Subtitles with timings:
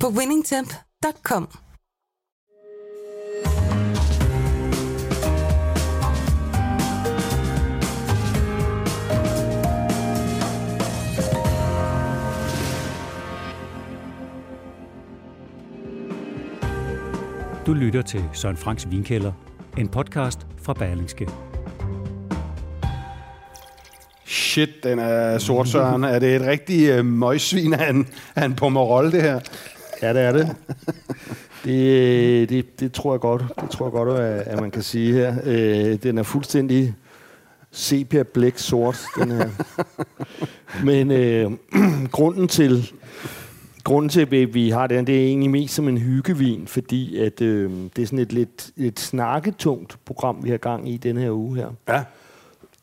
[0.00, 1.48] på winningtemp.com.
[17.66, 19.32] Du lytter til Søren Franks Vinkælder,
[19.78, 21.28] en podcast fra Berlingske.
[24.26, 26.04] Shit, den er sort, Søren.
[26.04, 29.40] er det et rigtig uh, møgsvin af en, af en pomerolle, det her?
[30.02, 30.56] Ja, det er det.
[31.64, 35.12] Det, det, det tror jeg godt, det tror jeg godt, at, at man kan sige
[35.12, 35.36] her.
[35.44, 36.94] Øh, den er fuldstændig
[37.70, 39.48] sepia blæk sort, den her.
[40.84, 41.50] Men øh,
[42.12, 42.92] grunden til,
[43.84, 47.40] grunden til, at vi har den, det er egentlig mest som en hyggevin, fordi at,
[47.40, 51.30] øh, det er sådan et lidt et snakketungt program, vi har gang i den her
[51.30, 51.68] uge her.
[51.88, 52.04] Ja.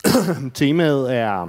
[0.54, 1.48] Temaet er,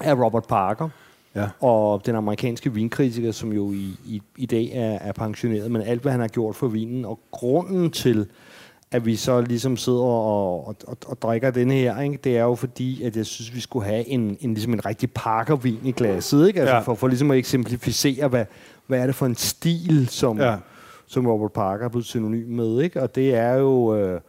[0.00, 0.88] er Robert Parker,
[1.34, 1.48] Ja.
[1.60, 6.02] og den amerikanske vinkritiker, som jo i, i, i dag er, er pensioneret, men alt,
[6.02, 8.26] hvad han har gjort for vinen, og grunden til,
[8.90, 12.18] at vi så ligesom sidder og, og, og, og drikker den her, ikke?
[12.24, 15.10] det er jo fordi, at jeg synes, vi skulle have en, en, ligesom en rigtig
[15.14, 16.60] parkervin i glasset, ikke?
[16.60, 16.80] Altså Ja.
[16.80, 18.44] for, for ligesom at eksemplificere, hvad,
[18.86, 20.56] hvad er det for en stil, som, Ja.
[21.06, 23.02] som Robert Parker er blevet synonym med, ikke?
[23.02, 23.96] Og det er jo...
[23.96, 24.20] Øh,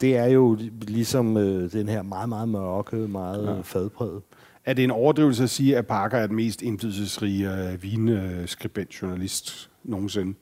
[0.00, 3.60] det er jo ligesom øh, den her meget, meget mørke, meget ja.
[3.62, 4.22] fadpræget.
[4.64, 10.34] Er det en overdrivelse at sige, at Parker er den mest indflydelsesrige uh, vinskribent-journalist nogensinde?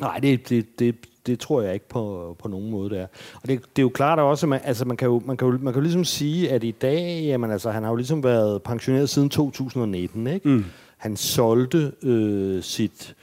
[0.00, 0.94] Nej, det, det, det,
[1.26, 3.06] det tror jeg ikke på, på nogen måde, det er.
[3.42, 5.48] Og det, det er jo klart også, at man, altså man, kan jo, man, kan
[5.48, 8.24] jo, man kan jo ligesom sige, at i dag, jamen altså, han har jo ligesom
[8.24, 10.48] været pensioneret siden 2019, ikke?
[10.48, 10.64] Mm.
[10.96, 13.14] Han solgte øh, sit,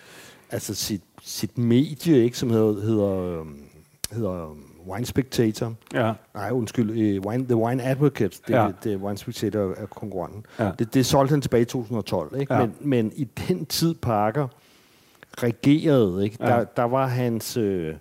[0.52, 3.46] altså sit, sit medie, ikke, som hedder, hedder, øh,
[4.12, 4.58] hedder
[4.88, 5.74] Wine Spectator.
[5.94, 6.14] Ja.
[6.34, 8.68] Nej, undskyld, øh, wine, The Wine Advocate, det, Ja.
[8.84, 10.46] det Wine Spectator er konkurrenten.
[10.60, 10.72] Ja.
[10.80, 12.54] Det, det solgte han tilbage i 2012, ikke?
[12.54, 12.60] Ja.
[12.60, 14.48] Men, men i den tid, Parker
[15.44, 16.38] regerede, ikke?
[16.40, 16.46] Ja.
[16.50, 17.96] Der, der var hans, øh,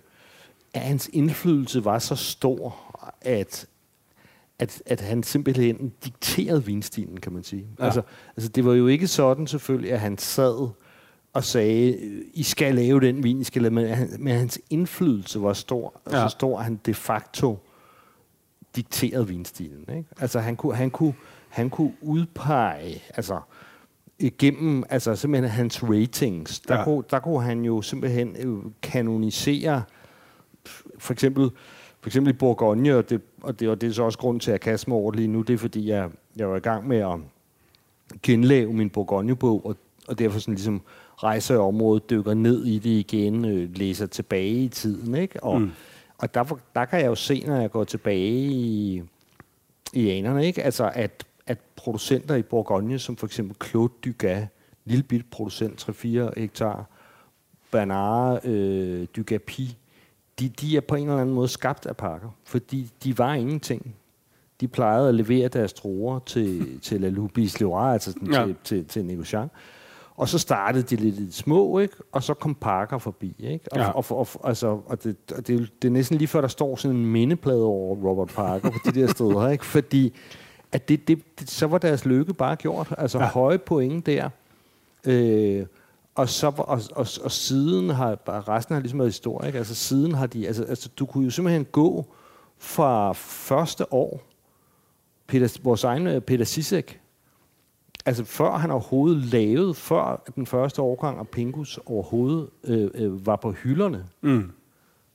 [0.75, 2.75] hans indflydelse var så stor,
[3.21, 3.65] at,
[4.59, 7.65] at, at han simpelthen dikterede vinstilen, kan man sige.
[7.79, 7.85] Ja.
[7.85, 8.01] Altså,
[8.37, 10.69] altså, det var jo ikke sådan selvfølgelig, at han sad
[11.35, 11.97] og sagde,
[12.33, 16.01] I skal lave den vin, I skal lave, men, han, men hans indflydelse var stor,
[16.11, 16.17] Ja.
[16.17, 16.27] ja.
[16.27, 17.57] så stor, at han de facto
[18.75, 19.85] dikterede vinstilen.
[19.97, 20.09] Ikke?
[20.19, 21.13] Altså han kunne, han kunne,
[21.49, 23.39] han kunne udpege, altså
[24.19, 26.83] igennem altså simpelthen hans ratings, der, Ja.
[26.83, 29.83] kunne, der kunne han jo simpelthen øh, kanonisere
[30.97, 31.49] for eksempel,
[32.01, 34.51] for eksempel i Bourgogne, og det, og det, og det er så også grund til
[34.51, 36.97] at kaste mig over lige nu, det er fordi, jeg, jeg var i gang med
[36.97, 37.19] at
[38.23, 39.75] genlave min Bourgogne-bog, og,
[40.07, 40.81] og derfor sådan ligesom
[41.23, 45.43] rejser i området, dykker ned i det igen, øh, læser tilbage i tiden, ikke?
[45.43, 45.71] Og, Mm.
[46.17, 46.43] og der,
[46.75, 49.01] der kan jeg jo se, når jeg går tilbage i,
[49.93, 50.63] i anerne, ikke?
[50.63, 54.47] Altså, at, at producenter i Bourgogne, som for eksempel Claude Dugas,
[54.85, 56.85] lille bit producent, 3-4 hektar,
[57.71, 59.77] Bernard øh, Dugapi,
[60.39, 63.95] de, de er på en eller anden måde skabt af pakker, fordi de var ingenting.
[64.61, 68.45] De plejede at levere deres druer til, til La Lubis Leroy, altså sådan ja.
[68.45, 69.51] til, til, til Negociant.
[70.17, 71.95] Og så startede de lidt, lidt små, ikke?
[72.11, 73.35] og så kom Parker forbi.
[73.39, 73.65] Ikke?
[73.71, 73.89] Og, Ja.
[73.89, 76.47] og, og, og, altså, og det, og det, er det er næsten lige før, der
[76.47, 79.49] står sådan en mindeplade over Robert Parker på de der steder.
[79.49, 79.65] Ikke?
[79.65, 80.13] Fordi
[80.71, 82.93] at det, det, det, så var deres lykke bare gjort.
[82.97, 83.25] Altså Ja.
[83.29, 84.29] høje point der.
[85.05, 85.65] Øh,
[86.15, 88.17] og, så, var- og, og, og siden har
[88.49, 89.47] resten har ligesom været historie.
[89.47, 89.57] Ikke?
[89.57, 92.05] Altså siden har de, altså, altså du kunne jo simpelthen gå
[92.57, 94.21] fra første år,
[95.27, 96.99] Peter, vores egen øh, Peter Sisek,
[98.05, 103.35] altså før han overhovedet lavede, før den første årgang af Pingus overhovedet øh, øh, var
[103.35, 104.51] på hylderne, Mm.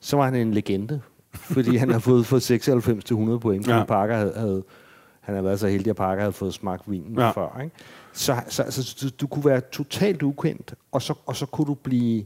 [0.01, 1.01] så var han en legende.
[1.35, 3.85] Fordi han har fået, fået 96-100 point, fordi Ja.
[3.85, 4.63] Parker havde, havde,
[5.21, 7.31] han havde været så heldig, at Parker havde fået smagt vinen Ja.
[7.31, 7.61] før.
[7.63, 7.75] Ikke?
[8.13, 11.75] Så, så altså, du, du kunne være totalt ukendt, og så, og så kunne du
[11.75, 12.25] blive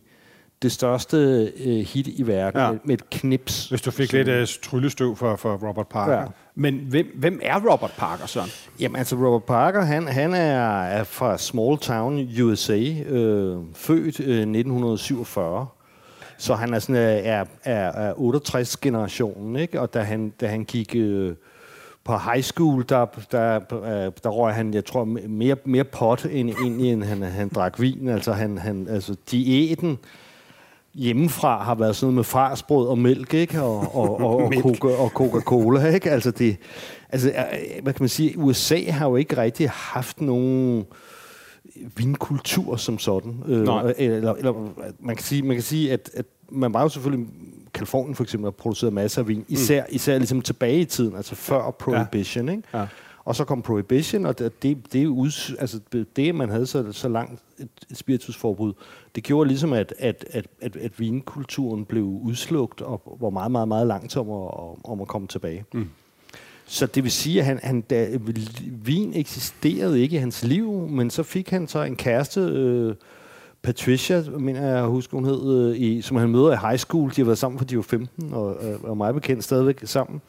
[0.63, 1.17] det største
[1.65, 2.71] øh, hit i verden Ja.
[2.71, 3.69] med, med et knips.
[3.69, 6.19] Hvis du fik Sådan- lidt uh, tryllestøv for, for Robert Parker.
[6.19, 6.25] Ja.
[6.55, 8.51] Men hvem, hvem er Robert Parker, Søren?
[8.81, 12.79] Jamen altså, Robert Parker, han, han er, er fra Small Town, USA,
[13.09, 15.67] øh, født øh, 1947.
[16.39, 19.81] Så han er sådan øh, er, er, er 68-generationen, ikke?
[19.81, 21.35] Og da han, da han gik øh,
[22.05, 26.51] på high school, der, der, øh, der røg han, jeg tror, mere, mere pot end,
[26.81, 28.09] end han, han drak vin.
[28.09, 29.99] Altså, han, han, altså diæten
[30.95, 33.63] hjemmefra har været sådan noget med farsbrød og mælk, ikke?
[33.63, 36.11] Og, og, og, og, Coca, og Coca-Cola, ikke?
[36.11, 36.57] Altså, det,
[37.11, 37.33] altså,
[37.83, 40.85] hvad kan man sige, USA har jo ikke rigtig haft nogen
[41.97, 43.43] vinkultur som sådan.
[43.47, 43.95] Øh, Nej.
[43.99, 44.53] eller, eller,
[45.01, 47.27] man kan sige, man kan sige at, at man var jo selvfølgelig
[47.75, 49.87] Kalifornien for eksempel har produceret masser af vin, især, mm.
[49.91, 52.53] især ligesom tilbage i tiden, altså før Prohibition, ja.
[52.53, 52.69] ikke?
[52.75, 52.87] Ja.
[53.25, 55.81] Og så kom Prohibition, og det, det, det, ud, altså
[56.17, 58.73] det man havde så, så langt et, et spiritusforbud,
[59.15, 63.69] det gjorde ligesom, at, at, at, at, at vinkulturen blev udslugt, og var meget, meget,
[63.69, 64.51] meget langt om at,
[64.91, 65.65] om at komme tilbage.
[65.73, 65.89] Mm.
[66.67, 68.19] Så det vil sige, at han, han, da,
[68.85, 72.95] vin eksisterede ikke i hans liv, men så fik han så en kæreste, øh,
[73.63, 77.11] Patricia, mener jeg husker, hun hed, øh, i, som han møder i high school.
[77.11, 80.21] De har været sammen, for de var 15, og, øh, og meget bekendt stadigvæk sammen.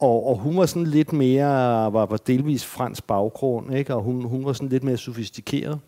[0.00, 1.46] Og, og hun var sådan lidt mere,
[1.92, 3.94] var, var delvis fransk baggrund, ikke?
[3.94, 5.80] og hun, hun var sådan lidt mere sofistikeret.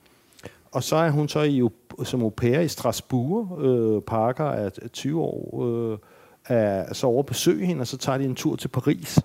[0.73, 1.63] Og så er hun så i,
[2.05, 3.63] som au pair i Strasbourg.
[3.63, 5.99] Øh, Parker er 20 år, øh,
[6.47, 9.19] er så over at besøge hende, og så tager de en tur til Paris.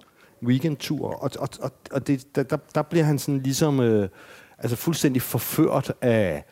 [0.44, 1.08] Weekendtur.
[1.08, 4.10] Og, og, og, og det, der, der, der bliver han sådan ligesom øh,
[4.58, 6.44] altså fuldstændig forført af,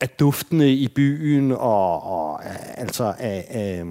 [0.00, 2.40] af duftene i byen, og, og
[2.80, 3.84] altså af, af,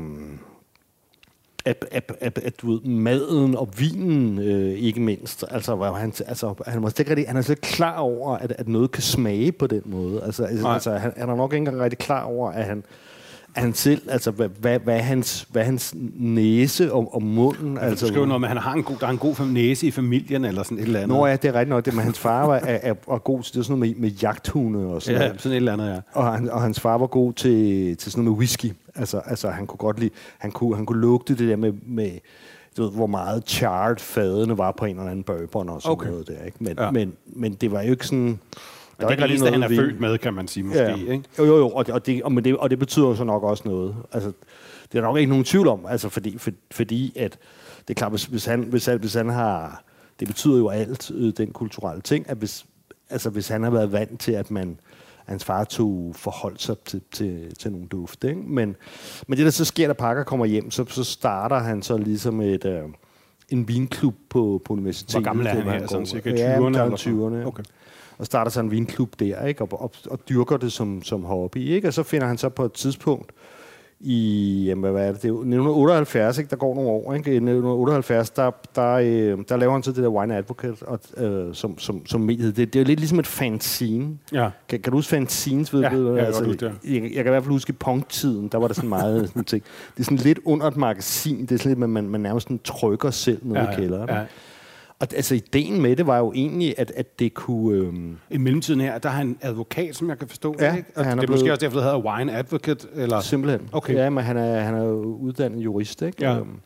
[1.67, 5.45] at, at, at, at du ved, maden og vinen, øh, ikke mindst.
[5.51, 8.51] Altså, hvor han, altså, han, var ikke rigtig, han er slet ikke klar over, at,
[8.57, 10.23] at noget kan smage på den måde.
[10.23, 12.83] Altså, altså han, han er nok ikke engang rigtig klar over, at han,
[13.55, 17.77] at han selv, altså hvad, hvad, hvad, hans, hvad hans næse og, og munden...
[17.77, 19.87] Altså, altså, du noget med, at han har en god, der er en god næse
[19.87, 21.17] i familien, eller sådan et eller andet.
[21.17, 21.85] Nå ja, det er rigtigt nok.
[21.85, 24.17] Det med, hans far var, er, er, var god til det, sådan noget med, med
[24.17, 25.41] jagthunde og sådan ja, noget.
[25.41, 25.99] sådan et eller andet, ja.
[26.11, 28.73] Og, han, og hans far var god til, til sådan noget med whisky.
[28.97, 32.11] Altså, altså han kunne godt lide, han kunne, han kunne lugte det der med, med
[32.77, 36.09] du ved, hvor meget charred fadene var på en eller anden bourbon og sådan okay.
[36.09, 36.43] noget der.
[36.43, 36.57] Ikke?
[36.59, 36.91] Men, ja.
[36.91, 38.39] men, men det var jo ikke sådan...
[38.99, 40.83] Der det er det eneste, han er født med, kan man sige måske.
[40.83, 40.95] Ja.
[40.95, 41.23] Ikke?
[41.39, 43.43] Jo, jo, jo, og det, og, det, og, det, og det betyder jo så nok
[43.43, 43.95] også noget.
[44.11, 44.31] Altså,
[44.91, 47.37] det er nok ikke nogen tvivl om, altså fordi, for, fordi at
[47.87, 49.83] det er klart, hvis, hvis, han, hvis, han, hvis han har...
[50.19, 52.65] Det betyder jo alt, øh, den kulturelle ting, at hvis,
[53.09, 54.79] altså, hvis han har været vant til, at man
[55.27, 58.29] hans far tog forholdt sig til, til, til nogle dufte.
[58.29, 58.41] Ikke?
[58.41, 58.75] Men,
[59.27, 62.41] men det, der så sker, da Parker kommer hjem, så, så starter han så ligesom
[62.41, 62.83] et, øh,
[63.49, 65.15] en vinklub på, på universitetet.
[65.15, 65.87] Hvor gammel er han her?
[65.87, 66.37] Sådan cirka 20'erne?
[66.37, 67.47] Ja, eller 20'erne.
[67.47, 67.63] Okay.
[68.17, 69.61] Og starter så en vinklub der, ikke?
[69.61, 71.57] Og, og, og dyrker det som, som hobby.
[71.57, 71.87] Ikke?
[71.87, 73.31] Og så finder han så på et tidspunkt
[73.99, 76.49] i, jamen, hvad er det, det er 1978, ikke?
[76.49, 77.31] der går nogle år, ikke?
[77.31, 81.53] I 1978, der, der, øh, der laver han så det der Wine Advocate, og, øh,
[81.55, 82.57] som, som, som mediet.
[82.57, 84.17] Det, det er jo lidt ligesom et fanzine.
[84.33, 84.49] Ja.
[84.69, 85.73] Kan, kan du huske fanzines?
[85.73, 86.67] Ved, ja, ved, jeg, altså, godt, ja.
[86.67, 89.63] jeg, jeg, kan i hvert fald huske punktiden, der var der sådan meget sådan ting.
[89.93, 92.43] Det er sådan lidt under et magasin, det er sådan lidt, man, man, man nærmest
[92.43, 94.09] sådan trykker selv ned ja, i kælderen.
[94.09, 94.25] Ja.
[94.99, 97.77] Og altså, ideen med det var jo egentlig, at, at det kunne...
[97.77, 100.55] Øhm I mellemtiden her, der har han advokat, som jeg kan forstå.
[100.59, 100.89] Ja, ikke?
[100.95, 101.39] Og han det er, blevet...
[101.39, 102.87] måske også derfor, det hedder Wine Advocate.
[102.95, 103.19] Eller?
[103.21, 103.69] Simpelthen.
[103.71, 103.93] Okay.
[103.93, 106.23] Ja, men han er, han er uddannet jurist, ikke?
[106.23, 106.37] Ja.
[106.37, 106.59] Øhm,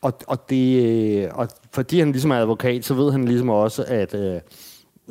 [0.00, 4.14] og, og, det, og fordi han ligesom er advokat, så ved han ligesom også, at
[4.14, 4.40] øh,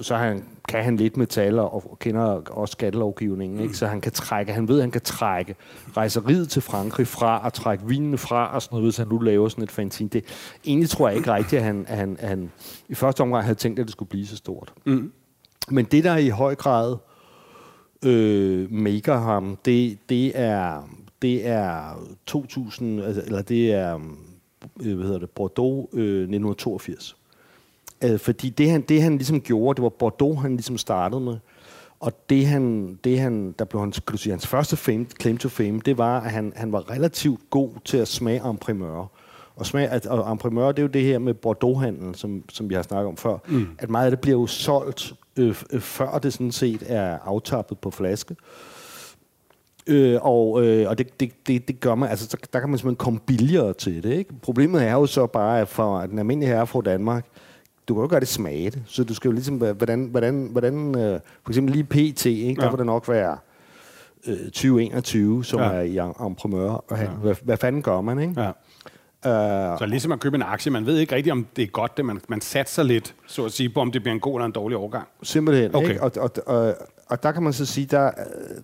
[0.02, 3.78] så han, kan han lidt metal og, og kender også skattelovgivningen, ikke?
[3.78, 5.56] så han kan trække, han ved, at han kan trække
[5.98, 9.50] rejseriet til Frankrig fra og trække vinene fra og sådan noget, hvis han nu laver
[9.50, 10.10] sådan et fanzine.
[10.10, 10.26] Det,
[10.66, 12.52] egentlig tror jeg ikke rigtigt, at han, at han, at han
[12.90, 14.74] i første omgang havde tænkt, at det skulle blive så stort.
[14.86, 15.12] Mm.
[15.70, 16.98] Men det, der i høj grad
[18.06, 20.84] øh, maker ham, det, det er
[21.22, 23.96] det er 2000, altså, eller det er
[24.82, 27.18] øh, hvad hedder det, Bordeaux øh, 1982.
[28.06, 31.38] Øh, fordi det han, det han ligesom gjorde, det var Bordeaux, han ligesom startede med.
[32.00, 35.38] Og det han, det han, der blev hans, kan du sige, hans første fame, claim
[35.38, 39.12] to fame, det var, at han, han var relativt god til at smage en primør.
[39.56, 42.70] Og, smag, at, og en primør, det er jo det her med Bordeaux-handel, som, som
[42.70, 43.38] vi har snakket om før.
[43.48, 43.68] Mm.
[43.80, 47.80] At meget af det bliver jo solgt, øh, øh, før det sådan set er aftappet
[47.80, 48.36] på flaske.
[49.88, 52.80] Øh, og øh, og det, det, det, det gør man, altså så, der kan man
[52.80, 54.14] simpelthen komme billigere til det.
[54.14, 54.34] Ikke?
[54.42, 57.26] Problemet er jo så bare, at for den almindelige herre fra Danmark,
[57.88, 58.74] du kan jo gøre det smage.
[58.86, 62.60] Så du skal jo ligesom, hvordan, hvordan, hvordan øh, for eksempel lige PT, ikke?
[62.60, 62.70] der ja.
[62.70, 63.38] vil det nok være
[64.28, 65.66] øh, 2021, som ja.
[65.66, 66.70] er i entreprenør.
[66.70, 67.08] Og ja.
[67.08, 68.42] hvad, hvad fanden gør man, ikke?
[68.42, 68.52] Ja.
[69.26, 71.98] Uh, så ligesom at købe en aktie, man ved ikke rigtigt, om det er godt,
[71.98, 74.46] det man, man satser lidt, så at sige, på om det bliver en god eller
[74.46, 75.08] en dårlig overgang.
[75.24, 75.90] Simpelthen, okay.
[75.90, 76.04] ikke?
[76.04, 76.76] Og, og, og,
[77.08, 78.12] og der kan man så sige, der,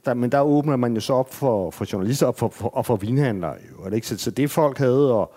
[0.05, 2.85] der, men der åbner man jo så op for, for journalister og for, for, og
[2.85, 3.55] for vinhandlere.
[3.71, 4.07] Jo, ikke?
[4.07, 5.27] Så, så det folk havde at,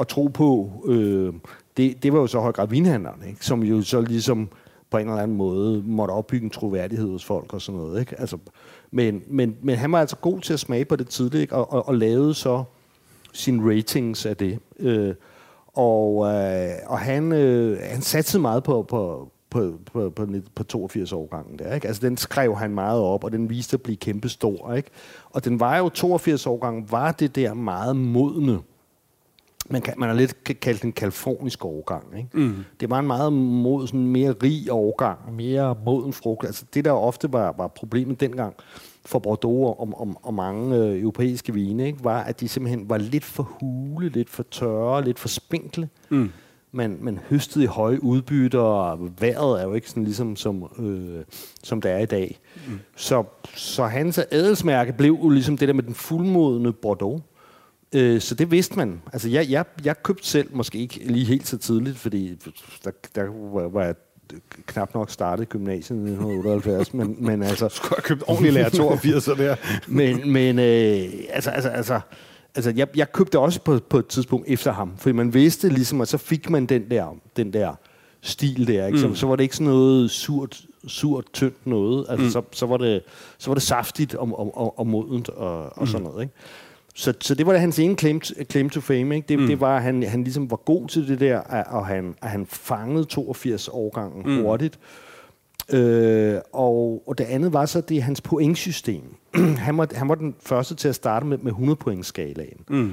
[0.00, 1.34] at tro på, øh,
[1.76, 3.46] det, det var jo så høj grad vinhandleren, ikke?
[3.46, 4.48] som jo så ligesom
[4.90, 8.00] på en eller anden måde måtte opbygge en troværdighed hos folk og sådan noget.
[8.00, 8.20] Ikke?
[8.20, 8.38] Altså,
[8.90, 11.54] men, men, men han var altså god til at smage på det tidligt, ikke?
[11.54, 12.64] Og, og, og lavede så
[13.32, 14.58] sine ratings af det.
[14.78, 15.14] Øh,
[15.74, 21.12] Og, øh, og han, øh, han satte meget på, på, på, på, på, på 82
[21.12, 21.88] årgangen der, ikke?
[21.88, 24.74] Altså den skrev han meget op, og den viste at blive kæmpestor.
[24.74, 24.90] ikke?
[25.30, 28.58] Og den var jo 82 årgangen, var det der meget modne,
[29.70, 32.04] man, kan, man har lidt kaldt den kalifornisk årgang.
[32.16, 32.28] Ikke?
[32.32, 32.64] Mm.
[32.80, 36.46] Det var en meget mod, sådan mere rig årgang, mere moden frugt.
[36.46, 38.54] Altså det, der ofte var, var problemet dengang
[39.04, 42.98] for Bordeaux og, og, og mange øh, europæiske vine, ikke, var, at de simpelthen var
[42.98, 45.88] lidt for hule, lidt for tørre, lidt for spinkle.
[46.08, 46.30] Mm.
[46.72, 51.24] Man, man høstede i høje udbytter, og vejret er jo ikke sådan ligesom som, øh,
[51.62, 52.38] som det er i dag.
[52.68, 52.78] Mm.
[52.96, 57.22] Så, så hans adelsmærke blev jo ligesom det der med den fuldmodende Bordeaux.
[57.96, 59.02] Øh, så det vidste man.
[59.12, 62.34] Altså, jeg, jeg, jeg købte selv, måske ikke lige helt så tidligt, fordi
[62.84, 63.22] der, der
[63.52, 63.94] var, var jeg
[64.66, 67.68] knap nok startet gymnasiet i 1978, men, men altså...
[67.68, 69.56] Skulle have købt ordentlig lærer 82 der.
[69.86, 72.00] men, men øh, altså, altså, altså,
[72.54, 76.00] altså jeg, jeg købte også på, på et tidspunkt efter ham, fordi man vidste ligesom,
[76.00, 77.74] at så fik man den der, den der
[78.20, 78.98] stil der, ikke?
[79.00, 79.14] Så, Mm.
[79.14, 82.30] så var det ikke sådan noget surt, surt tyndt noget, altså Mm.
[82.30, 83.02] så, så, var det,
[83.38, 85.86] så var det saftigt og, og, og, og modent og, og Mm.
[85.86, 86.34] sådan noget, ikke?
[86.98, 89.16] Så, så det var da hans ene claim to, claim to fame.
[89.16, 89.26] Ikke?
[89.28, 89.46] Det, Mm.
[89.46, 92.46] det var, at han, han ligesom var god til det der, og han, at han
[92.46, 94.42] fangede 82 årgangen Mm.
[94.42, 94.78] hurtigt.
[95.72, 99.02] Øh, og, og det andet var så, det er hans pointsystem.
[99.66, 102.60] han, var, han var den første til at starte med, med 100 point skalaen.
[102.68, 102.92] Mm.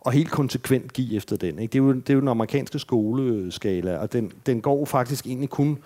[0.00, 1.58] Og helt konsekvent give efter den.
[1.58, 1.72] Ikke?
[1.72, 5.50] Det, er jo, det er jo den amerikanske skoleskala, og den, den går faktisk egentlig
[5.50, 5.78] kun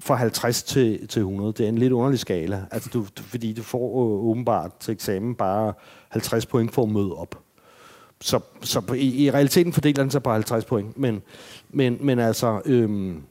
[0.00, 1.52] fra 50 til, til 100.
[1.52, 2.64] Det er en lidt underlig skala.
[2.70, 5.72] Altså, du, du, fordi du får øh, åbenbart til eksamen bare
[6.12, 7.38] 50 point for at møde op.
[8.20, 10.98] Så, så i, i realiteten fordeler den sig på 50 point.
[10.98, 11.22] Men,
[11.70, 13.22] men, men altså, øhm,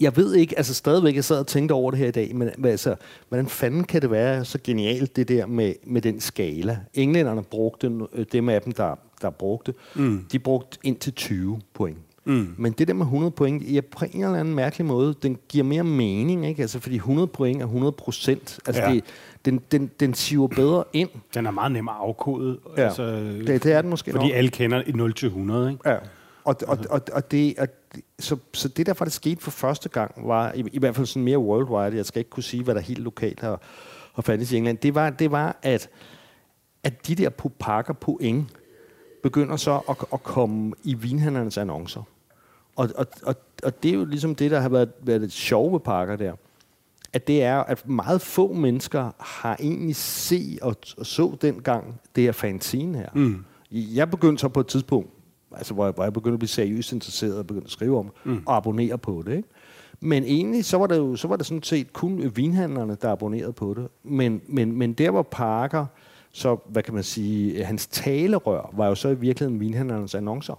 [0.00, 2.50] jeg ved ikke, altså stadigvæk, jeg sad og tænkte over det her i dag, men
[2.58, 2.96] men altså,
[3.28, 6.78] hvordan fanden kan det være så genialt, det der med, med den skala?
[6.94, 10.24] Englænderne brugte, øh, dem af dem, der, der brugte, mm.
[10.32, 11.98] de brugte indtil 20 point.
[12.24, 12.54] Mm.
[12.58, 15.64] Men det der med 100 point, ja, på en eller anden mærkelig måde, den giver
[15.64, 16.62] mere mening, ikke?
[16.62, 18.58] Altså, fordi 100 point er 100 procent.
[18.66, 18.92] Altså, Ja.
[18.94, 19.04] det,
[19.44, 21.08] den, den, den siver bedre ind.
[21.34, 22.58] Den er meget nem at afkode.
[22.76, 22.82] Ja.
[22.82, 23.02] Altså,
[23.46, 24.34] Det, det er den måske fordi nok.
[24.36, 25.90] alle kender et 0 til 100, ikke?
[25.90, 25.96] Ja.
[26.44, 27.68] Og, og, og, og, det, og
[28.18, 31.24] så, så det, der faktisk skete for første gang, var i, i hvert fald sådan
[31.24, 33.60] mere worldwide, jeg skal ikke kunne sige, hvad der helt lokalt har,
[34.14, 35.88] har fandtes i England, det var, det var at,
[36.84, 38.46] at de der på pakker point
[39.22, 42.02] begynder så at, at komme i vinhandlernes annoncer.
[42.76, 45.72] Og, og, og, og det er jo ligesom det, der har været, været det sjove
[45.72, 46.32] ved pakker der.
[47.12, 52.24] At det er, at meget få mennesker har egentlig set og, og så dengang det
[52.24, 53.08] her fanzine her.
[53.14, 53.44] Mm.
[53.70, 55.10] Jeg begyndte så på et tidspunkt,
[55.56, 58.12] altså hvor jeg, hvor jeg begyndte at blive seriøst interesseret og begyndte at skrive om
[58.24, 58.42] mm.
[58.46, 59.36] og abonnere på det.
[59.36, 59.48] Ikke?
[60.00, 63.52] Men egentlig så var det jo så var det sådan set kun vinhandlerne, der abonnerede
[63.52, 63.88] på det.
[64.02, 65.86] Men, men, men der var Parker,
[66.32, 70.54] så hvad kan man sige, hans talerør var jo så i virkeligheden vinhandlernes annoncer.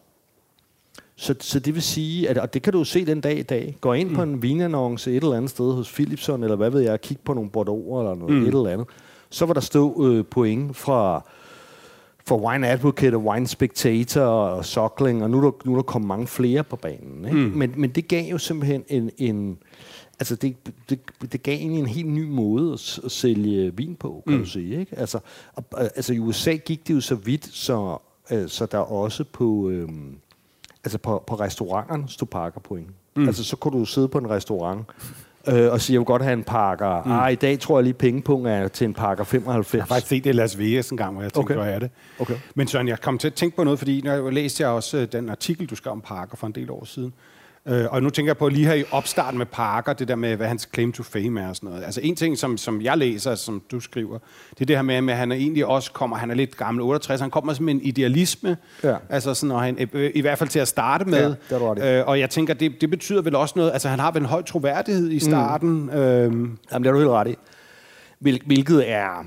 [1.16, 3.44] Så, så det vil sige, at, og det kan du jo se den dag i
[3.44, 4.16] dag, gå ind mm.
[4.16, 7.34] på en vinannonce et eller andet sted hos Philipson, eller hvad ved jeg, kig på
[7.34, 8.42] nogle Bordeaux eller noget, mm.
[8.42, 8.88] et eller andet,
[9.30, 11.24] så var der stå øh, point fra,
[12.25, 15.84] fra Wine Advocate og Wine Spectator og Sockling, og nu er der, nu er der
[15.84, 17.25] kommet mange flere på banen.
[17.25, 17.38] Ikke?
[17.38, 17.58] Mm.
[17.58, 19.58] Men, men det gav jo simpelthen en, en
[20.22, 20.56] altså det,
[20.90, 21.00] det,
[21.32, 24.44] det gav egentlig en helt ny måde at, at sælge vin på, kan mm.
[24.44, 24.80] du sige.
[24.80, 25.00] Ikke?
[25.00, 25.20] Altså,
[25.54, 27.98] og, altså i USA gik det jo så vidt, så,
[28.32, 29.90] øh, så der også på, øh,
[30.84, 32.88] altså på, på restauranterne stod pakkerpoint.
[33.16, 33.28] Mm.
[33.28, 34.86] Altså så kunne du sidde på en restaurant
[35.48, 37.04] øh, og sige, jeg vil godt have en pakker.
[37.04, 37.12] Mm.
[37.12, 39.74] Ah, i dag tror jeg lige pengepunkt er til en pakker 95.
[39.74, 41.56] Jeg har faktisk set det i Las Vegas en gang, hvor jeg tænkte, Okay.
[41.56, 41.90] hvor er det?
[42.20, 42.36] Okay.
[42.56, 44.98] Men Søren, jeg kom til at tænke på noget, fordi når jeg læste jeg også
[44.98, 47.13] øh, den artikel, du skrev om Parker for en del år siden.
[47.68, 50.36] Øh, og nu tænker jeg på lige her i opstarten med Parker, det der med,
[50.36, 51.84] hvad hans claim to fame er og sådan noget.
[51.84, 54.18] Altså en ting, som, som jeg læser, som du skriver,
[54.50, 56.84] det er det her med, at han er egentlig også kommer, han er lidt gammel,
[56.84, 58.96] 68, han kommer som en idealisme, Ja.
[59.10, 61.36] altså sådan, og han, øh, i hvert fald til at starte med.
[61.51, 61.98] Ja, det i.
[62.00, 64.27] øh, og jeg tænker, det, det betyder vel også noget, altså han har vel en
[64.27, 65.70] høj troværdighed i starten.
[65.70, 65.89] Mm.
[65.89, 67.36] Øh, Jamen, det er du helt ret i.
[68.20, 69.25] Hvil, hvilket er...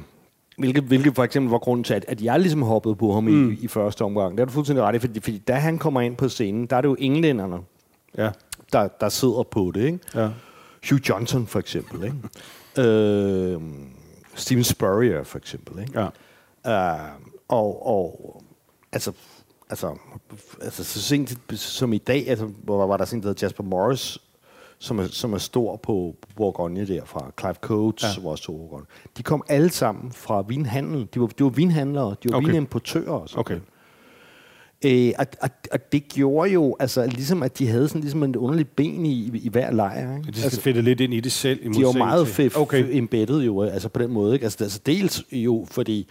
[0.59, 3.50] Hvilket, hvilket for eksempel var grunden til, at, at jeg ligesom hoppede på ham mm.
[3.50, 4.33] i, i første omgang.
[4.37, 6.76] Det er du fuldstændig ret i, fordi, fordi da han kommer ind på scenen, der
[6.76, 7.57] er det jo englænderne,
[8.18, 8.30] ja.
[8.73, 9.80] der, der sidder på det.
[9.80, 9.99] Ikke?
[10.14, 10.28] Ja.
[10.90, 12.04] Hugh Johnson for eksempel.
[12.04, 12.88] Ikke?
[12.90, 13.61] øh,
[14.35, 15.83] Steven Spurrier for eksempel.
[15.83, 16.00] Ikke?
[16.00, 16.09] Ja.
[16.66, 17.11] Uh,
[17.49, 18.42] og, og
[18.92, 19.12] altså,
[19.71, 19.97] altså,
[20.62, 24.18] altså så sent som i dag, altså, hvor var der sådan der hedder Jasper Morris,
[24.78, 28.23] som er, som er stor på Bourgogne der, fra Clive Coates, ja.
[28.23, 28.87] vores to Bourgogne.
[29.16, 31.09] De kom alle sammen fra vinhandel.
[31.14, 32.47] De var, de var vinhandlere, de var Okay.
[32.47, 33.11] vinimportører.
[33.12, 33.61] Og sådan Okay.
[34.85, 38.37] Øh, og, og, og det gjorde jo, altså ligesom at de havde sådan ligesom en
[38.37, 40.17] underlig ben i, i hver lejr.
[40.17, 40.29] Ikke?
[40.29, 41.61] De skal altså, fedte lidt ind i det selv.
[41.61, 42.87] I de modsætning meget fedt Okay.
[42.91, 44.35] embedded jo, altså på den måde.
[44.35, 44.45] Ikke?
[44.45, 46.09] Altså, altså dels jo, fordi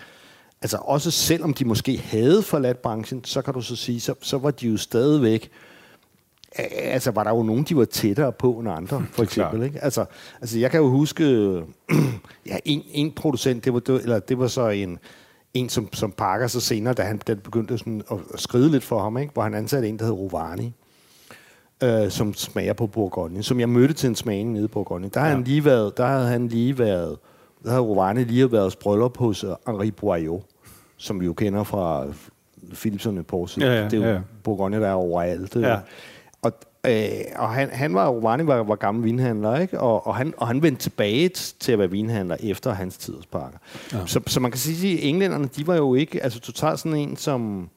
[0.62, 4.38] altså også selvom de måske havde forladt branchen, så kan du så sige, så, så
[4.38, 5.51] var de jo stadigvæk
[6.56, 9.63] altså var der jo nogen, de var tættere på end andre, for eksempel.
[9.63, 9.84] Ikke?
[9.84, 10.06] Altså,
[10.42, 11.24] altså jeg kan jo huske,
[12.50, 15.00] ja, en, en producent, det var, eller det var så en,
[15.53, 18.83] en som, som pakker så senere, da han da begyndte sådan at, at skride lidt
[18.83, 19.33] for ham, ikke?
[19.33, 20.74] hvor han ansatte en, der hed Rovani,
[21.83, 25.10] øh, som smager på Bourgogne, som jeg mødte til en smagning nede i Bourgogne.
[25.13, 25.27] Der, ja.
[25.27, 27.17] han lige været, der havde han lige været,
[27.63, 30.41] der havde Rovani lige været bryllup hos Henri Boyot,
[30.98, 32.05] som vi jo kender fra
[32.74, 34.19] Philipserne på ja, ja, Det er jo ja.
[34.43, 35.55] Bourgogne, der er overalt.
[35.55, 35.79] Ja.
[36.41, 36.51] Og,
[36.88, 39.80] øh, og han, han var, Rovani var, var gammel vinhandler, ikke?
[39.80, 43.58] Og, og, han, og han vendte tilbage til at være vinhandler efter hans tidspakker.
[43.94, 43.98] Ja.
[44.06, 47.18] Så, så man kan sige, at englænderne, de var jo ikke, altså totalt sådan en
[47.18, 47.70] som,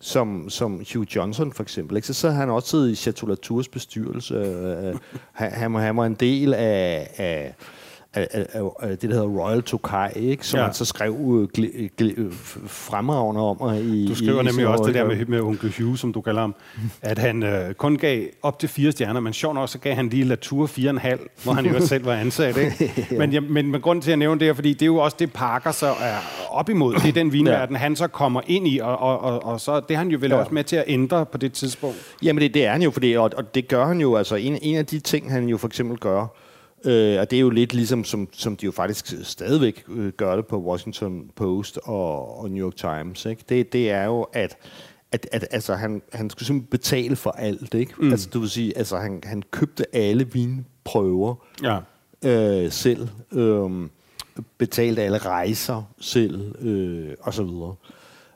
[0.00, 2.06] som, som Hugh Johnson for eksempel, ikke?
[2.06, 4.34] så så han også i Chateau Latours bestyrelse.
[4.34, 4.96] Øh,
[5.32, 7.54] han, han, han var en del af, af
[8.18, 10.46] af, af, af det, der hedder Royal Tokai, ikke?
[10.46, 10.64] som ja.
[10.64, 12.34] han så skrev uh, gl- gl-
[12.66, 13.60] fremragende om.
[13.60, 16.20] Og i, du skriver i, nemlig også det der med, med onkel Hugh, som du
[16.20, 16.54] kalder ham,
[17.02, 20.08] at han øh, kun gav op til fire stjerner, men sjovt nok, så gav han
[20.08, 22.56] lige Latour fire og en halv, hvor han jo selv var ansat.
[22.56, 22.92] Ikke?
[23.10, 23.18] ja.
[23.18, 25.16] men, ja, men, men grunden til at nævne det er, fordi det er jo også
[25.20, 26.16] det, Parker så er
[26.50, 26.94] op imod.
[26.94, 27.80] Det er den vinverden, ja.
[27.80, 30.30] han så kommer ind i, og, og, og, og så det er han jo vel
[30.30, 30.36] ja.
[30.36, 31.96] også med til at ændre på det tidspunkt.
[32.22, 34.58] Jamen det, det er han jo, fordi, og, og det gør han jo, altså en,
[34.62, 36.26] en af de ting, han jo for eksempel gør,
[36.84, 40.36] Øh, og det er jo lidt ligesom, som, som de jo faktisk stadigvæk øh, gør
[40.36, 43.26] det på Washington Post og, og New York Times.
[43.26, 43.44] Ikke?
[43.48, 44.56] Det, det er jo, at,
[45.12, 47.74] at, at altså, han, han skulle simpelthen betale for alt.
[47.74, 47.92] Ikke?
[47.98, 48.10] Mm.
[48.10, 51.78] Altså, du vil sige, altså, han, han købte alle vinprøver ja.
[52.24, 53.08] øh, selv.
[53.32, 53.88] Øh,
[54.58, 57.74] betalte alle rejser selv, øh, og så videre.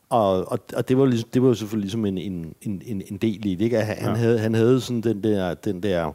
[0.09, 3.17] Og, og, og det, var ligesom, det var jo selvfølgelig ligesom en, en, en, en
[3.17, 3.65] del i det.
[3.65, 3.81] Ikke?
[3.81, 4.15] Han, ja.
[4.15, 6.13] havde, han havde sådan den der, den der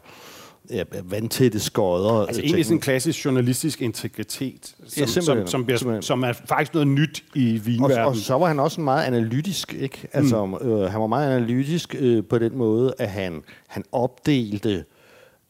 [0.70, 2.26] ja, vandtætte skodder.
[2.26, 6.74] Altså egentlig sådan en klassisk journalistisk integritet, som, ja, som, som, bliver, som er faktisk
[6.74, 8.02] noget nyt i vinverdenen.
[8.02, 9.74] Og, og så var han også meget analytisk.
[9.74, 10.08] Ikke?
[10.12, 10.54] Altså, mm.
[10.54, 14.84] øh, han var meget analytisk øh, på den måde, at han, han opdelte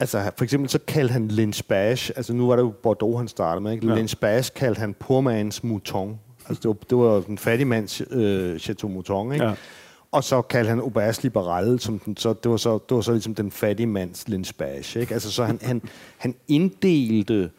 [0.01, 3.29] Altså, for eksempel så kaldte han Lynch Bash, altså nu var det jo Bordeaux, han
[3.29, 3.87] startede med, ikke?
[3.87, 3.95] Ja.
[3.95, 6.19] Lynch Bash kaldte han Pourmans Mouton.
[6.49, 9.45] Altså, det var, det var den fattige mands øh, Chateau Mouton, ikke?
[9.45, 9.55] Ja.
[10.13, 13.13] Og så kaldte han Obers Liberal, som den, så, det, var så, det var så
[13.13, 14.97] ligesom den fattige mands Linsbach.
[14.97, 15.15] Ikke?
[15.15, 15.83] Altså, så han, han,
[16.17, 17.51] han inddelte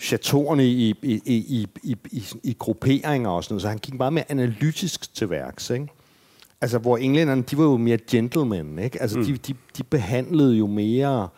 [0.00, 4.12] chateauerne i, i, i, i, i, i grupperinger og sådan noget, så han gik meget
[4.12, 5.70] mere analytisk til værks.
[5.70, 5.86] Ikke?
[6.60, 9.02] Altså, hvor englænderne, de var jo mere gentlemen, ikke?
[9.02, 9.24] Altså, mm.
[9.24, 11.28] de, de, de behandlede jo mere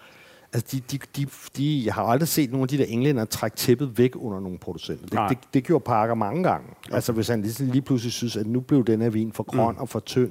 [0.53, 3.57] Altså, de, de, de, de, jeg har aldrig set nogen af de der englænder trække
[3.57, 5.07] tæppet væk under nogle producenter.
[5.07, 6.67] Det, det, det gjorde Parker mange gange.
[6.85, 6.95] Okay.
[6.95, 9.75] Altså, hvis han lige, lige pludselig synes, at nu blev den her vin for grøn
[9.75, 9.81] mm.
[9.81, 10.31] og for tynd,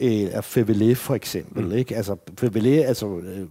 [0.00, 1.64] øh, af Fevelet for eksempel.
[1.64, 1.72] Mm.
[1.72, 1.96] Ikke?
[1.96, 3.46] Altså, Fevelet, altså, øh,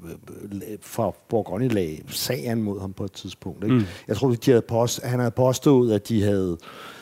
[0.81, 3.63] fra Bourgogne lag sagen mod ham på et tidspunkt.
[3.63, 3.75] Ikke?
[3.75, 3.83] Mm.
[4.07, 6.57] Jeg tror, de havde post, han havde påstået, at de havde,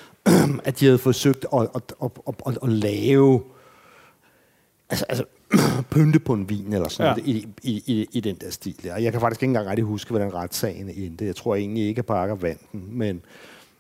[0.64, 3.42] at de havde forsøgt at, at, at, at, at, at lave
[4.90, 5.26] altså, altså
[5.92, 7.32] pynte på en vin eller sådan ja.
[7.32, 8.84] i, i, i, i den der stil.
[8.84, 8.98] Der.
[8.98, 11.26] Jeg kan faktisk ikke engang rigtig huske, hvordan retssagen endte.
[11.26, 12.84] Jeg tror egentlig ikke, at Parker vandt den.
[12.92, 13.22] Men,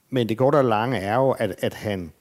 [0.09, 2.11] men det går der lange er jo, at, at han,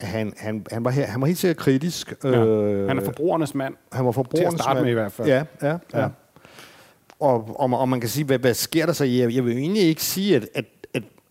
[0.00, 2.14] han, han, han, var her, han var helt sikkert kritisk.
[2.24, 2.28] Ja.
[2.28, 3.74] Øh, han er forbrugernes mand.
[3.92, 4.58] Han var forbrugernes mand.
[4.58, 4.84] Til at starte mand.
[4.84, 5.28] med i hvert fald.
[5.28, 6.00] Ja, ja, ja.
[6.00, 6.08] ja.
[7.20, 9.04] Og, og, og man kan sige, hvad, hvad sker der så?
[9.04, 10.64] Jeg, jeg vil egentlig ikke sige, at, at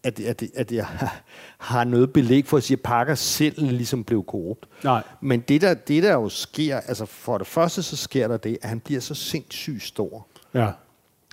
[0.04, 0.86] at, at, at jeg
[1.58, 4.66] har noget belæg for at sige, at Parker selv ligesom blev korrupt.
[4.84, 5.04] Nej.
[5.22, 8.58] Men det der, det der jo sker, altså for det første så sker der det,
[8.62, 10.28] at han bliver så sindssygt stor.
[10.54, 10.68] Ja.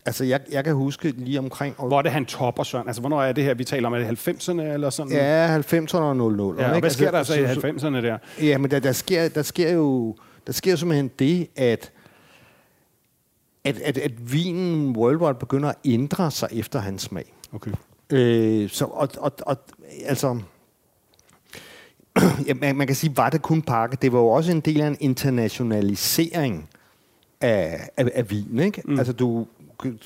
[0.07, 1.75] Altså, jeg, jeg kan huske lige omkring...
[1.75, 2.87] Hvor er det, han topper, Søren?
[2.87, 3.95] Altså, hvornår er det her, vi taler om?
[3.95, 5.13] Er det 90'erne eller sådan?
[5.13, 6.61] Ja, 90'erne og 00.
[6.61, 8.19] Ja, og hvad sker altså, der så i 90'erne der?
[8.41, 10.17] Ja, men der, der, sker, der sker jo...
[10.47, 11.93] Der sker simpelthen det, at
[13.65, 17.35] at, at, at vinen worldwide begynder at ændre sig efter hans smag.
[17.53, 17.71] Okay.
[18.13, 19.57] Øh, så, og, og, og,
[20.05, 20.41] altså,
[22.47, 23.99] ja, man, man kan sige, var det kun pakke?
[24.03, 26.69] Det var jo også en del af en internationalisering
[27.41, 28.83] af, af, af vin, ikke?
[28.85, 28.99] Mm.
[28.99, 29.47] Altså, du,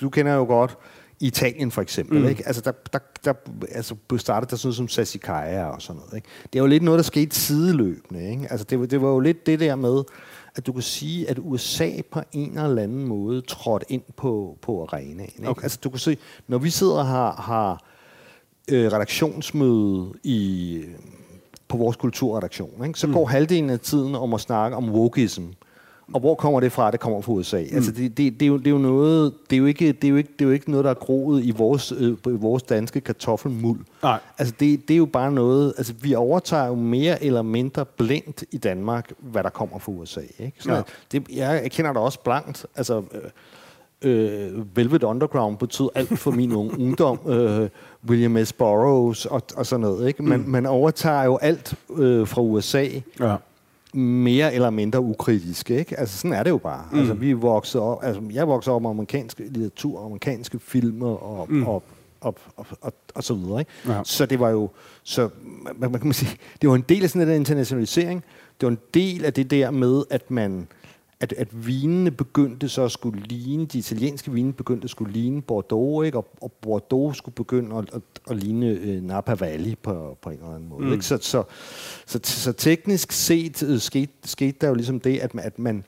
[0.00, 0.78] du kender jo godt
[1.20, 2.28] Italien for eksempel, mm.
[2.28, 2.46] ikke?
[2.46, 3.32] Altså, der, der, der
[3.72, 6.28] altså, startede der sådan noget som Sassicaia og sådan noget, ikke?
[6.52, 8.46] Det er jo lidt noget, der skete sideløbende, ikke?
[8.50, 10.02] Altså, det, det var jo lidt det der med,
[10.56, 14.82] at du kan sige, at USA på en eller anden måde trådte ind på, på
[14.82, 15.20] arenaen.
[15.20, 15.48] Ikke?
[15.48, 15.62] Okay.
[15.62, 16.16] Altså, du kan se,
[16.48, 17.91] når vi sidder har, har
[18.70, 20.80] øh, redaktionsmøde i,
[21.68, 22.98] på vores kulturredaktion, ikke?
[22.98, 23.12] så mm.
[23.12, 25.42] går halvdelen af tiden om at snakke om wokeism.
[26.14, 26.90] Og hvor kommer det fra?
[26.90, 27.60] Det kommer fra USA.
[27.70, 27.76] Mm.
[27.76, 30.04] Altså det, det, det, er jo, det er jo noget, det er jo ikke, det
[30.04, 32.30] er jo ikke, det er jo ikke noget, der er groet i vores, øh, i
[32.30, 33.80] vores danske kartoffelmuld.
[34.02, 34.18] Nej.
[34.38, 38.44] Altså det, det er jo bare noget, altså vi overtager jo mere eller mindre blindt
[38.50, 40.20] i Danmark, hvad der kommer fra USA.
[40.38, 40.56] Ikke?
[40.58, 40.82] Så ja.
[41.12, 42.66] det, jeg, kender det også blankt.
[42.76, 43.20] Altså, øh,
[44.02, 47.18] øh, Velvet Underground betød alt for min ungdom.
[47.26, 47.68] Øh,
[48.08, 48.52] William S.
[48.52, 50.08] Burroughs og, og sådan noget.
[50.08, 50.22] Ikke?
[50.22, 50.48] Man, mm.
[50.48, 52.88] man overtager jo alt øh, fra USA.
[53.20, 53.36] Ja.
[53.94, 56.00] mere eller mindre ukritisk, ikke?
[56.00, 56.84] Altså, sådan er det jo bare.
[56.92, 56.98] Mm.
[56.98, 61.66] Altså, vi voksede op, altså, jeg voksede op med amerikansk litteratur, amerikanske filmer og, mm.
[61.66, 61.82] og,
[62.20, 63.70] og, og, og, og så videre, ikke?
[63.88, 64.00] Ja.
[64.04, 64.68] Så det var jo,
[65.02, 65.28] så,
[65.76, 68.24] hvad, hvad kan man sige, det var en del af sådan den internationalisering.
[68.60, 70.68] Det var en del af det der med, at man,
[71.22, 75.42] at, at vinene begyndte så at skulle ligne, de italienske vine begyndte at skulle ligne
[75.42, 76.18] Bordeaux, ikke?
[76.18, 80.36] Og, og Bordeaux skulle begynde at, at, at ligne øh, Napa Valley på, på en
[80.36, 80.84] eller anden måde.
[80.84, 80.92] Mm.
[80.92, 81.04] Ikke?
[81.04, 81.42] Så, så,
[82.06, 85.84] så, så teknisk set øh, skete, skete der jo ligesom det, at at man,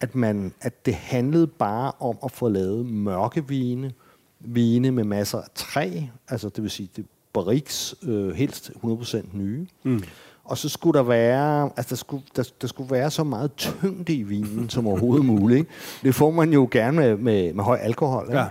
[0.00, 3.92] at man at det handlede bare om at få lavet mørke vine,
[4.40, 5.90] vine med masser af træ,
[6.28, 9.66] altså det vil sige det barriques, øh, helst 100% nye.
[9.82, 10.02] Mm.
[10.46, 14.14] Og så skulle der være, altså der skulle, der, der skulle være så meget tyngde
[14.14, 15.58] i vinen som overhovedet muligt.
[15.58, 15.70] Ikke?
[16.02, 18.24] Det får man jo gerne med, med, med høj alkohol.
[18.26, 18.38] Ikke?
[18.38, 18.46] Ja.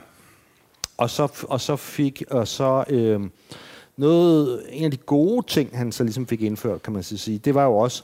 [0.97, 3.21] Og så, og så fik, og så øh,
[3.97, 7.37] noget, en af de gode ting, han så ligesom fik indført, kan man så sige,
[7.37, 8.03] det var jo også,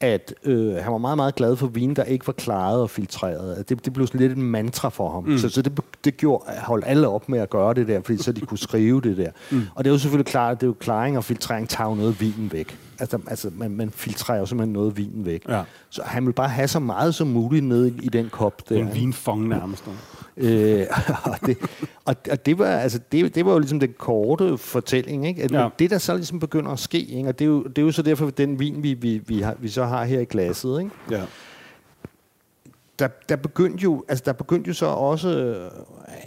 [0.00, 3.68] at øh, han var meget, meget glad for vin, der ikke var klaret og filtreret.
[3.68, 5.24] Det, det blev sådan lidt et mantra for ham.
[5.24, 5.38] Mm.
[5.38, 8.32] Så, så det, det gjorde, holdt alle op med at gøre det der, fordi så
[8.32, 9.30] de kunne skrive det der.
[9.50, 9.62] Mm.
[9.74, 12.08] Og det er jo selvfølgelig klart, at det er jo klaring og filtrering tager noget
[12.08, 12.78] af vinen væk.
[12.98, 15.48] Altså, altså man, man filtrerer jo simpelthen noget af vinen væk.
[15.48, 15.62] Ja.
[15.90, 18.76] Så han ville bare have så meget som muligt nede i, i den kop der.
[18.76, 19.84] En vinfong nærmest.
[20.36, 20.86] Øh,
[21.32, 21.58] og, det,
[22.04, 25.42] og, og det var altså det, det var jo ligesom den korte fortælling, ikke?
[25.42, 25.68] At Ja.
[25.78, 27.28] det der så ligesom begynder at ske, ikke?
[27.28, 29.56] og det er jo det er jo så derfor den vin vi vi vi, har,
[29.58, 30.90] vi så har her i glasset, ikke?
[31.10, 31.22] Ja.
[32.98, 35.70] Der, der begyndte jo altså der begyndte jo så også øh,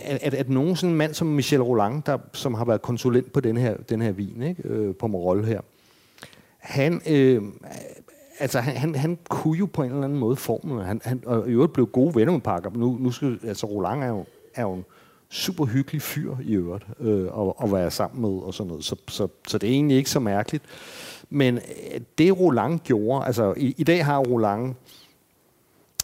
[0.03, 3.33] at, at, at nogen sådan en mand som Michel Roland, der som har været konsulent
[3.33, 4.61] på den her den her vin, ikke?
[4.65, 5.61] Øh, på Morol her.
[6.57, 7.41] Han øh,
[8.39, 10.85] altså han, han, han kunne jo på en eller anden måde formlen.
[10.85, 12.69] Han, han, og i øvrigt blev gode venner med Parker.
[12.75, 14.85] Nu, nu skal, altså Roland er jo, er jo en
[15.29, 18.85] super hyggelig fyr i øvrigt øh, at, at være sammen med og sådan noget.
[18.85, 20.63] Så, så, så det er egentlig ikke så mærkeligt.
[21.29, 24.75] Men øh, det Roland gjorde, altså i, i dag har Roland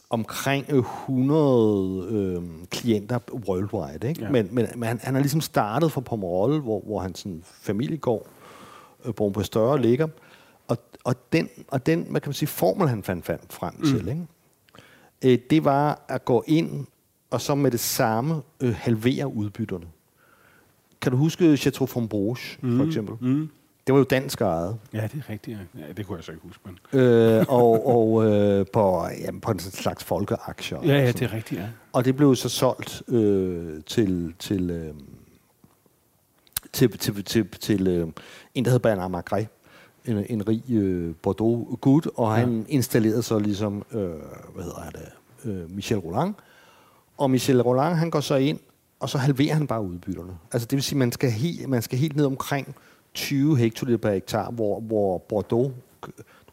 [0.09, 4.21] omkring øh, 100 øh, klienter worldwide, ikke?
[4.21, 4.29] Ja.
[4.29, 8.25] Men, men, men han, han har ligesom startet fra Pomerol, hvor, hvor hans sådan, familiegård,
[9.05, 10.03] øh, Brun på Større, ligger.
[10.03, 10.11] Og,
[11.03, 13.85] og, den, og den, hvad kan man sige, formel, han fandt, frem mm.
[13.85, 14.27] til, ikke?
[15.25, 16.85] Øh, det var at gå ind
[17.29, 19.85] og så med det samme øh, halvere udbytterne.
[21.01, 22.77] Kan du huske Chateau Fontbroche, mm.
[22.77, 23.15] for eksempel?
[23.21, 23.49] Mm.
[23.87, 24.79] Det var jo dansk ejet.
[24.93, 25.59] Ja, det er rigtigt.
[25.75, 25.93] Ja.
[25.97, 26.63] det kunne jeg så ikke huske.
[26.65, 26.99] Men...
[27.01, 30.79] Øh, og og øh, på, jamen, på en slags folkeaktier.
[30.83, 31.67] Ja, ja, det er rigtigt, ja.
[31.93, 34.93] og det blev så solgt øh, til, til, øh,
[36.73, 38.07] til, til, til, til øh,
[38.55, 39.47] en, der hed Bernard Magret,
[40.05, 42.63] en, en rig øh, Bordeaux-gut, og han ja.
[42.73, 43.99] installerede så ligesom, øh,
[44.55, 45.09] hvad hedder det,
[45.51, 46.33] øh, Michel Roland.
[47.17, 48.59] Og Michel Roland, han går så ind,
[48.99, 50.37] og så halverer han bare udbytterne.
[50.51, 52.75] Altså det vil sige, man skal helt, man skal helt ned omkring
[53.13, 55.71] 20 hektoliter per hektar, hvor, hvor Bordeaux,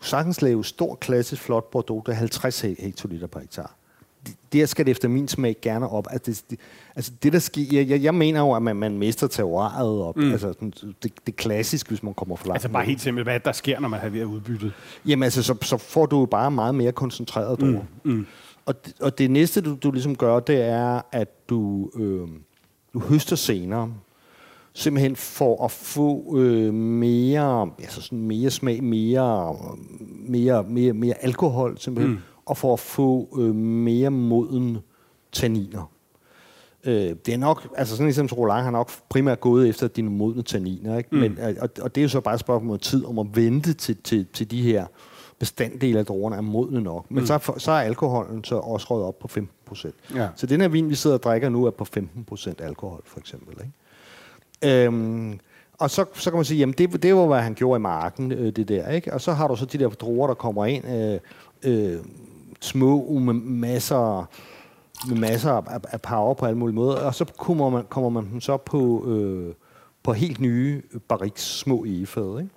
[0.00, 3.75] du sagtens lave stor, klassisk, flot Bordeaux, der er 50 he- hektoliter per hektar.
[4.26, 6.06] Det- Der skal det efter min smag gerne op.
[6.10, 6.58] Altså det, det,
[6.96, 10.16] altså det der sker, jeg, jeg- mener jo, at man, man mister terroiret op.
[10.16, 10.32] Mm.
[10.32, 10.54] Altså
[11.02, 12.56] det, det klassiske, hvis man kommer for langt.
[12.56, 14.72] Altså bare helt simpelt, hvad er der sker, når man har ved udbyttet?
[15.06, 17.78] Jamen altså, så, så får du jo bare meget mere koncentreret mm.
[18.04, 18.26] Mm.
[18.66, 22.28] Og, det- og det næste, du, du ligesom gør, det er, at du, øh,
[22.94, 23.92] du høster senere.
[24.72, 29.56] Simpelthen for at få øh, mere, altså sådan mere smag, mere,
[30.28, 32.14] mere, mere, mere alkohol, simpelthen.
[32.14, 32.20] Mm.
[32.46, 34.78] Og for at få øh, mere moden
[35.32, 35.90] tanniner.
[36.84, 40.42] Øh, det er nok, altså sådan ligesom Roland har nok primært gået efter dine modne
[40.42, 41.08] tanniner, ikke?
[41.12, 41.18] Mm.
[41.18, 43.26] Men, øh, og, og det er jo så bare et spørgsmål om tid om at
[43.34, 44.86] vente til, til, til de her
[45.38, 47.10] bestanddele af druerne er modne nok.
[47.10, 47.26] Men mm.
[47.26, 49.94] så, så er alkoholen så også røget op på 15 procent.
[50.14, 50.28] Ja.
[50.36, 53.18] Så den her vin, vi sidder og drikker nu, er på 15 procent alkohol, for
[53.18, 53.56] eksempel.
[53.64, 54.84] Ikke?
[54.84, 55.40] Øhm,
[55.78, 58.32] og så, så kan man sige, jamen det, det var, hvad han gjorde i marken,
[58.32, 58.88] øh, det der.
[58.88, 59.14] Ikke?
[59.14, 61.18] Og så har du så de der druer, der kommer ind, øh,
[61.62, 61.98] øh,
[62.60, 64.28] små med masser,
[65.08, 66.96] med masser af, af power på alle mulige måder.
[66.96, 69.54] Og så kommer man, kommer man dem så på, øh,
[70.02, 72.50] på helt nye barriques små egefad, ikke?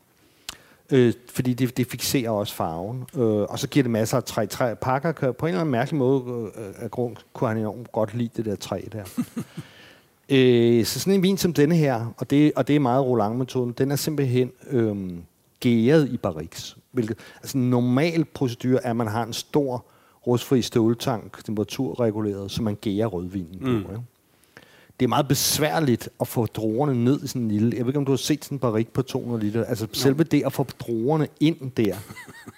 [0.91, 3.05] Øh, fordi det, det fixerer også farven.
[3.15, 4.45] Øh, og så giver det masser af træ.
[4.45, 4.73] træ.
[4.73, 8.13] Pakker kan, på en eller anden mærkelig måde øh, af grund kunne han enormt godt
[8.13, 9.03] lide det der træ der.
[10.29, 13.71] øh, så sådan en vin som denne her, og det, og det er meget Roland-metoden,
[13.71, 14.95] den er simpelthen øh,
[15.59, 16.77] gæret i barriques.
[16.91, 19.85] Hvilket, altså normal procedure er, at man har en stor
[20.27, 23.83] rustfri ståltank, temperaturreguleret, så man gærer rødvinen mm.
[23.83, 23.91] på.
[23.91, 24.03] Ikke?
[24.99, 27.71] det er meget besværligt at få druerne ned i sådan en lille...
[27.77, 29.65] Jeg ved ikke, om du har set sådan en barik på 200 liter.
[29.65, 29.89] Altså no.
[29.93, 31.95] selve det at få druerne ind der,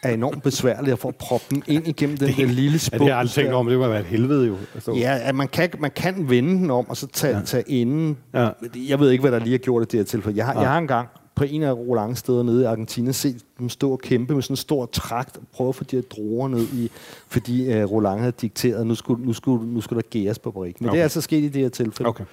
[0.04, 2.94] er enormt besværligt at få proppe dem ind igennem den der lille spuk.
[2.94, 4.58] Ja, det har jeg aldrig tænkt men det må være et helvede jo.
[4.74, 4.92] Altså.
[4.92, 7.44] Ja, at man kan, man kan vende den om, og så tage, ja.
[7.44, 8.18] tage inden.
[8.34, 8.50] Ja.
[8.76, 10.38] Jeg ved ikke, hvad der lige har gjort det der tilfælde.
[10.38, 10.60] Jeg har, ja.
[10.60, 11.08] jeg har engang
[11.42, 14.54] på en af Roland steder nede i Argentina set dem stå og kæmpe med sådan
[14.54, 16.92] en stor trakt og prøve at få de her druer ned i,
[17.28, 20.52] fordi uh, Roland havde dikteret, at nu skulle, nu skulle, nu skulle der gæres på
[20.52, 20.82] brik.
[20.82, 20.96] Men okay.
[20.96, 22.10] det er altså sket i det her tilfælde.
[22.10, 22.24] Okay.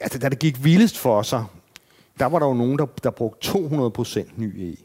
[0.00, 1.44] Altså, da det gik vildest for sig,
[2.18, 4.76] der var der jo nogen, der, der brugte 200% ny e.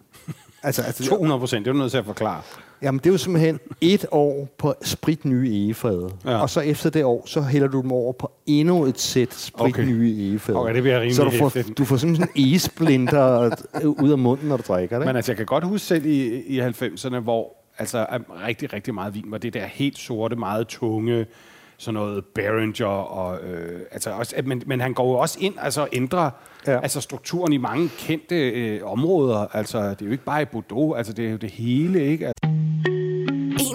[0.64, 2.42] Altså, altså, 200 procent, det er du nødt til at forklare.
[2.82, 6.10] Jamen, det er jo simpelthen et år på sprit nye egefade.
[6.26, 6.42] Ja.
[6.42, 9.74] Og så efter det år, så hælder du dem over på endnu et sæt sprit
[9.74, 9.84] okay.
[9.84, 10.58] nye egefade.
[10.58, 13.56] Okay, det bliver rimelig Så du får, du får simpelthen en egesplinter
[14.04, 15.08] ud af munden, når du drikker det.
[15.08, 18.06] Men altså, jeg kan godt huske selv i, i 90'erne, hvor altså,
[18.48, 21.26] rigtig, rigtig meget vin var det der helt sorte, meget tunge,
[21.78, 25.88] sådan noget Behringer og øh, altså også, men, men han går jo også ind altså
[25.94, 26.30] ændrer
[26.68, 26.82] ja.
[26.82, 29.56] altså strukturen i mange kendte øh, områder.
[29.56, 32.32] Altså det er jo ikke bare i Bordeaux, altså det er jo det hele, ikke?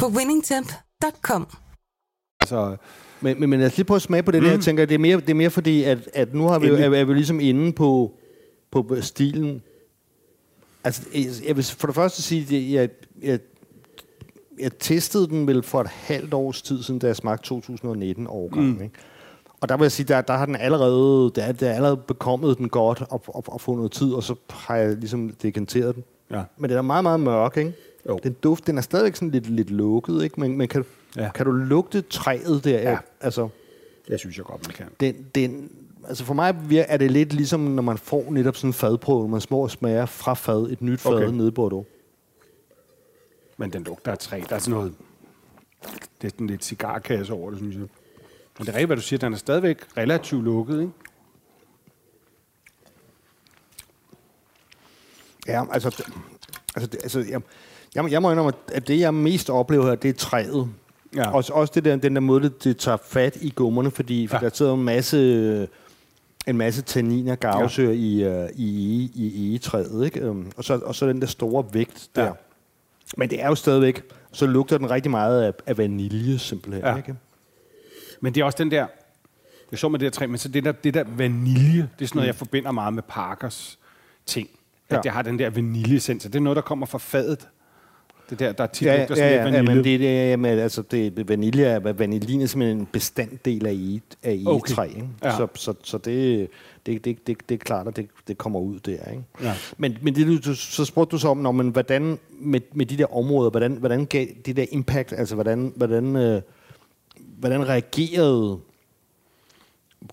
[0.00, 1.46] på winningtemp.com.
[2.40, 2.76] Altså,
[3.20, 4.44] men, men, men lad os lige prøve at smage på det mm.
[4.44, 4.52] der.
[4.52, 6.90] Jeg tænker, det er mere, det er mere fordi, at, at nu har vi, er,
[6.90, 8.12] er vi ligesom inde på,
[8.70, 9.62] på stilen.
[10.84, 11.02] Altså,
[11.46, 12.88] jeg vil for det første sige, at jeg,
[13.22, 13.38] jeg,
[14.60, 18.66] jeg testede den vel for et halvt års tid siden, da jeg smagte 2019 årgang.
[18.66, 18.82] Mm.
[18.82, 18.94] Ikke?
[19.60, 22.58] Og der vil jeg sige, der, der har den allerede, der, der er allerede bekommet
[22.58, 26.04] den godt og, og, og fået noget tid, og så har jeg ligesom dekanteret den.
[26.30, 26.42] Ja.
[26.56, 27.72] Men den er meget, meget mørk, ikke?
[28.08, 28.20] Jo.
[28.22, 30.40] Den duft, den er stadigvæk sådan lidt, lidt lukket, ikke?
[30.40, 30.84] Men, men kan,
[31.16, 31.30] ja.
[31.34, 32.90] kan du lugte træet der?
[32.90, 32.98] Ja.
[33.20, 33.48] Altså,
[34.08, 34.86] det synes jeg godt, man kan.
[35.00, 35.70] Den, den,
[36.08, 36.54] altså for mig
[36.88, 40.34] er det lidt ligesom, når man får netop sådan en fadprøve, man små smager fra
[40.34, 41.36] fad, et nyt fad okay.
[41.36, 41.86] nede i Bordeaux.
[43.56, 44.42] Men den lugter af træ.
[44.48, 44.94] Der er sådan noget...
[46.22, 47.86] Det er sådan lidt cigarkasse over det, synes jeg.
[48.58, 49.18] Men det er rigtigt, hvad du siger.
[49.18, 50.92] Den er stadigvæk relativt lukket, ikke?
[55.46, 56.04] Ja, altså...
[56.76, 57.40] altså, altså jeg,
[57.94, 60.68] jeg, jeg må indrømme, at det, jeg mest oplever her, det er træet.
[61.16, 61.30] Ja.
[61.30, 64.36] Også, også det der, den der måde, det, det tager fat i gummerne, fordi for
[64.36, 64.44] ja.
[64.44, 65.68] der sidder en masse
[66.46, 67.96] en masse tanniner, gavsøer ja.
[67.96, 70.30] i, uh, i, i egetræet, ikke?
[70.30, 72.24] Um, og, så, og så den der store vægt der.
[72.24, 72.32] Ja.
[73.16, 76.84] Men det er jo stadigvæk, så lugter den rigtig meget af, af vanilje simpelthen.
[76.84, 76.96] Ja.
[76.96, 77.14] Ikke?
[78.20, 78.86] Men det er også den der,
[79.66, 82.04] det er så med det der træ, men så det der, det der vanilje, det
[82.04, 82.26] er sådan noget, mm.
[82.26, 83.78] jeg forbinder meget med Parkers
[84.26, 84.48] ting.
[84.88, 85.02] At ja.
[85.02, 87.48] det har den der vaniljesens, det er noget, der kommer fra fadet.
[88.30, 89.56] Det der, der tit ja, lugter sådan ja, ja, vanilje.
[89.56, 93.72] Ja, men det, det, jamen, altså, det, vanilje er, vaniljen er simpelthen en bestanddel af
[93.72, 94.74] i, af i okay.
[94.74, 94.84] træ.
[94.84, 95.08] Ikke?
[95.24, 95.36] Ja.
[95.36, 96.48] Så, så, så det,
[96.86, 99.10] det, det, det, det er klart, at det, det kommer ud der.
[99.10, 99.22] Ikke?
[99.42, 99.54] Ja.
[99.78, 102.98] Men, men det, du, så spurgte du så om, når, men hvordan med, med de
[102.98, 106.42] der områder, hvordan, hvordan gav det der impact, altså hvordan, hvordan, øh,
[107.38, 108.58] hvordan reagerede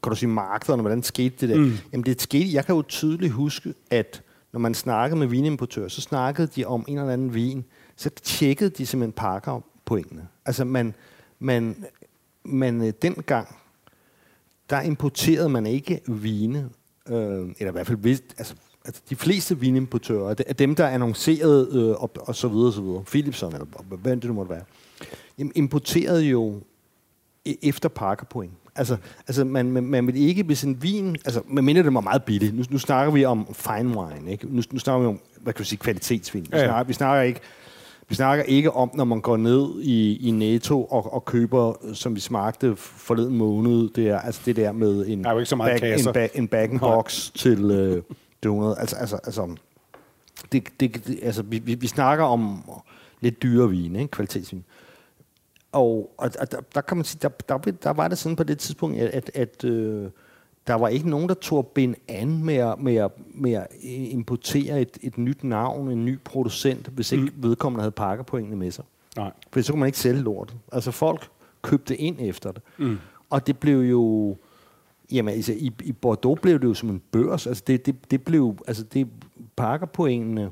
[0.04, 1.58] kan du sige markederne, hvordan skete det der?
[1.58, 1.74] Mm.
[1.94, 6.02] Jamen det skete, jeg kan jo tydeligt huske, at når man snakkede med vinimportører, så
[6.02, 7.66] snakkede de om en eller anden vin,
[7.98, 10.28] så tjekkede de simpelthen pakker pointene.
[10.46, 10.94] Altså man,
[11.40, 11.86] man,
[12.44, 13.56] man øh, dengang,
[14.70, 16.70] der importerede man ikke vine,
[17.10, 17.16] øh,
[17.60, 18.56] eller i hvert fald vist, altså,
[18.86, 23.04] altså de fleste vinimportører, af dem, der annoncerede øh, og, og så videre, så videre,
[23.04, 24.64] Philipson, eller hvad det nu måtte være,
[25.56, 26.62] importerede jo
[27.46, 28.54] e, efter pakkerpoint.
[28.76, 31.16] Altså, altså man, man, man vil ikke, hvis en vin...
[31.26, 32.56] Altså, man mener, det var meget billigt.
[32.56, 34.56] Nu, nu snakker vi om fine wine, ikke?
[34.56, 36.44] Nu, nu snakker vi om, hvad kan vi sige, kvalitetsvin.
[36.44, 36.66] Vi, ja, ja.
[36.66, 37.40] snakker, vi snakker ikke
[38.10, 42.16] vi snakker ikke om, når man går ned i, i Netto og, og køber, som
[42.16, 45.50] vi smagte forleden måned, det er altså det der med en, der er jo ikke
[45.50, 48.04] så meget bag, en, ba, en bag box til øh,
[48.44, 48.80] det 100.
[48.80, 49.56] Altså, altså, altså,
[50.52, 52.64] det, det, det, altså vi, vi, vi snakker om
[53.22, 54.12] lidt dyre vin, ikke?
[54.12, 54.64] kvalitetsvin.
[55.72, 58.44] Og, og, og der, der kan man sige, der, der, der var det sådan på
[58.44, 60.10] det tidspunkt, at, at, at øh,
[60.68, 63.68] der var ikke nogen, der tog bind an med at, med at, med at
[64.12, 67.44] importere et, et nyt navn, en ny producent, hvis ikke mm.
[67.44, 68.86] vedkommende havde pakkerpoengene med sig.
[69.18, 69.32] Nej.
[69.52, 70.56] For så kunne man ikke sælge lort.
[70.72, 71.30] Altså folk
[71.62, 72.62] købte ind efter det.
[72.78, 72.98] Mm.
[73.30, 74.36] Og det blev jo...
[75.12, 77.48] Jamen, altså, i, i Bordeaux blev det jo som en børs.
[77.48, 78.58] Altså, det, det, det blev...
[78.68, 79.08] Altså, det
[79.56, 80.52] pakkerpoengene...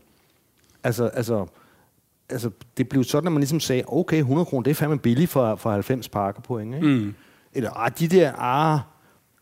[0.83, 1.45] Altså, altså,
[2.29, 5.31] altså, det blev sådan, at man ligesom sagde, okay, 100 kroner, det er fandme billigt
[5.31, 6.87] for, for 90 pakkerpoeng, ikke?
[6.87, 7.13] Mm.
[7.53, 8.79] Eller, ah, de der, ah,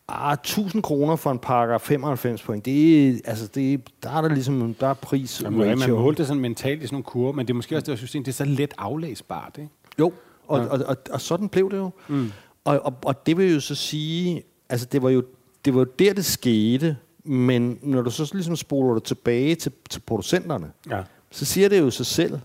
[0.08, 4.28] Ah, 1000 kroner for en pakke 95 point, det er, altså det, der er der
[4.28, 5.96] ligesom, der er pris Jamen, man ratio.
[5.98, 8.24] målte det sådan mentalt i sådan nogle kurver, men det er måske også det system,
[8.24, 9.70] det er så let aflæsbart, ikke?
[9.98, 10.12] Jo,
[10.48, 10.64] og, Ja.
[10.64, 10.70] ja.
[10.70, 11.90] og, og, og sådan blev det jo.
[12.08, 12.32] Mm.
[12.64, 15.22] Og, og, og det vil jo så sige, altså det var jo,
[15.64, 19.72] det var jo der, det skete, men når du så ligesom spoler det tilbage til,
[19.90, 21.02] til producenterne, Ja.
[21.30, 22.38] så siger det jo sig selv,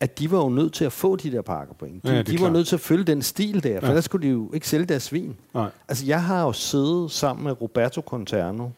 [0.00, 2.02] at de var jo nødt til at få de der pakker point.
[2.02, 2.52] De, Ja, de var klart.
[2.52, 3.90] nødt til at følge den stil der, for Ja.
[3.92, 5.36] ellers skulle de jo ikke sælge deres svin.
[5.54, 5.70] Nej.
[5.88, 8.68] Altså, jeg har jo siddet sammen med Roberto Conterno,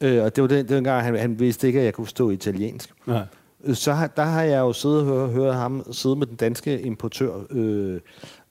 [0.00, 2.30] øh, og det var den, den gang, han, han vidste ikke, at jeg kunne forstå
[2.30, 2.92] italiensk.
[3.08, 3.22] Ja.
[3.64, 6.36] Øh, Så har, der har jeg jo siddet og hørt, hørt ham sidde med den
[6.36, 8.00] danske importør, øh,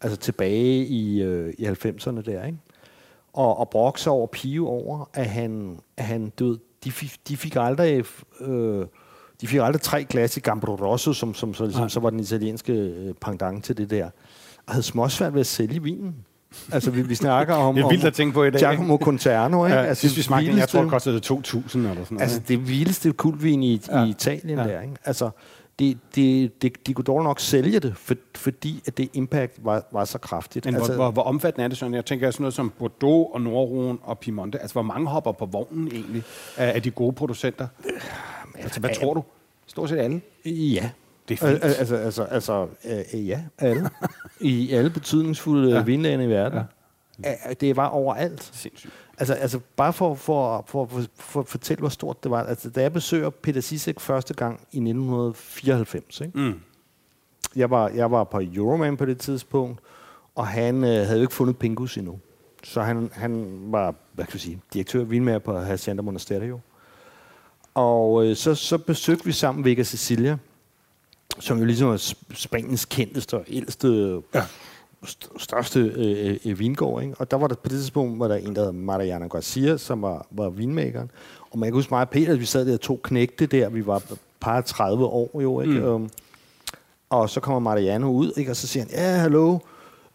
[0.01, 2.57] altså tilbage i, øh, i 90'erne der, ikke?
[3.33, 7.37] Og, og brokse over pive over, at han, at han du ved, de, fik, de
[7.37, 8.05] fik aldrig...
[8.41, 8.85] Øh,
[9.41, 12.19] de fik aldrig tre glas i Gambro Rosso, som, som så, ligesom, så var den
[12.19, 14.05] italienske øh, pendant til det der.
[14.67, 16.15] Og havde småsvært ved at sælge vinen.
[16.71, 17.75] Altså, vi, vi snakker om...
[17.75, 19.77] Det er vildt at tænke på i dag, Giacomo Conterno, ikke?
[19.77, 22.21] Ja, altså, sidst vi smagte den, jeg vildeste- tror, det kostede 2.000 eller sådan noget.
[22.21, 24.03] Altså, det vildeste kultvin i, Ja.
[24.03, 24.63] i Italien ja.
[24.63, 24.93] der, ikke?
[25.05, 25.29] Altså,
[25.81, 29.83] det, det, det, de kunne dog nok sælge det, for, fordi at det impact var,
[29.91, 30.65] var så kraftigt.
[30.65, 31.93] Men altså, hvor, hvor, hvor omfattende er det sådan?
[31.93, 34.59] Jeg tænker sådan noget som Bordeaux og Nordrone og Piemonte.
[34.59, 36.23] Altså, hvor mange hopper på vognen egentlig
[36.57, 37.67] af, af de gode producenter?
[38.59, 39.23] Altså, hvad tror du?
[39.67, 40.21] Stort set alle.
[40.45, 40.89] Ja.
[41.29, 41.63] Det er fint.
[41.63, 42.67] al- Altså, altså, altså
[43.13, 43.89] øh, ja, alle.
[44.41, 45.81] I alle betydningsfulde ja.
[45.83, 46.57] vinlande i verden.
[46.57, 46.63] Ja.
[47.61, 48.49] Det var overalt.
[48.53, 48.93] Sindssygt.
[49.17, 52.43] Altså, altså bare for, for, for, for, for at fortælle, hvor stort det var.
[52.43, 56.39] Altså, da jeg besøger Peter Sisek første gang i 1994, ikke?
[56.39, 56.59] Mm.
[57.55, 59.79] Jeg, var, jeg var på Euroman på det tidspunkt,
[60.35, 62.19] og han øh, havde jo ikke fundet Pingus endnu.
[62.63, 66.59] Så han, han var, hvad kan vi sige, direktør vinmager på Hacienda Monasterio.
[67.73, 70.37] Og øh, så, så besøgte vi sammen Vega Cecilia,
[71.39, 74.43] som jo ligesom er Sp- Spaniens kendteste og ældste, Ja.
[75.05, 77.03] St- største øh, øh, vingård.
[77.03, 77.15] Ikke?
[77.19, 80.01] Og der var der på det tidspunkt, var der en, der hed Mariana Garcia, som
[80.01, 81.11] var, var vinmakeren.
[81.51, 83.85] Og man kan huske mig og Peter, at vi sad der to knægte der, vi
[83.85, 84.01] var
[84.39, 85.97] par 30 år jo, ikke?
[85.97, 86.09] Mm.
[87.09, 88.51] Og så kommer Mariano ud, ikke?
[88.51, 89.59] og så siger han, ja, hallo,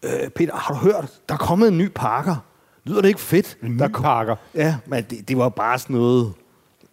[0.03, 2.37] øh, Peter, har du hørt, der er kommet en ny pakker.
[2.85, 3.59] Lyder det ikke fedt?
[3.63, 4.37] En ny der pakker.
[4.55, 6.33] Ja, men det, det var bare sådan noget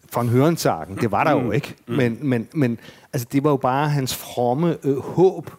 [0.10, 0.97] fra en hørensagen.
[0.97, 1.75] Det var der jo ikke.
[1.88, 1.93] Mm.
[1.95, 2.79] Men, men, men
[3.13, 5.51] altså, det var jo bare hans fromme øh, håb,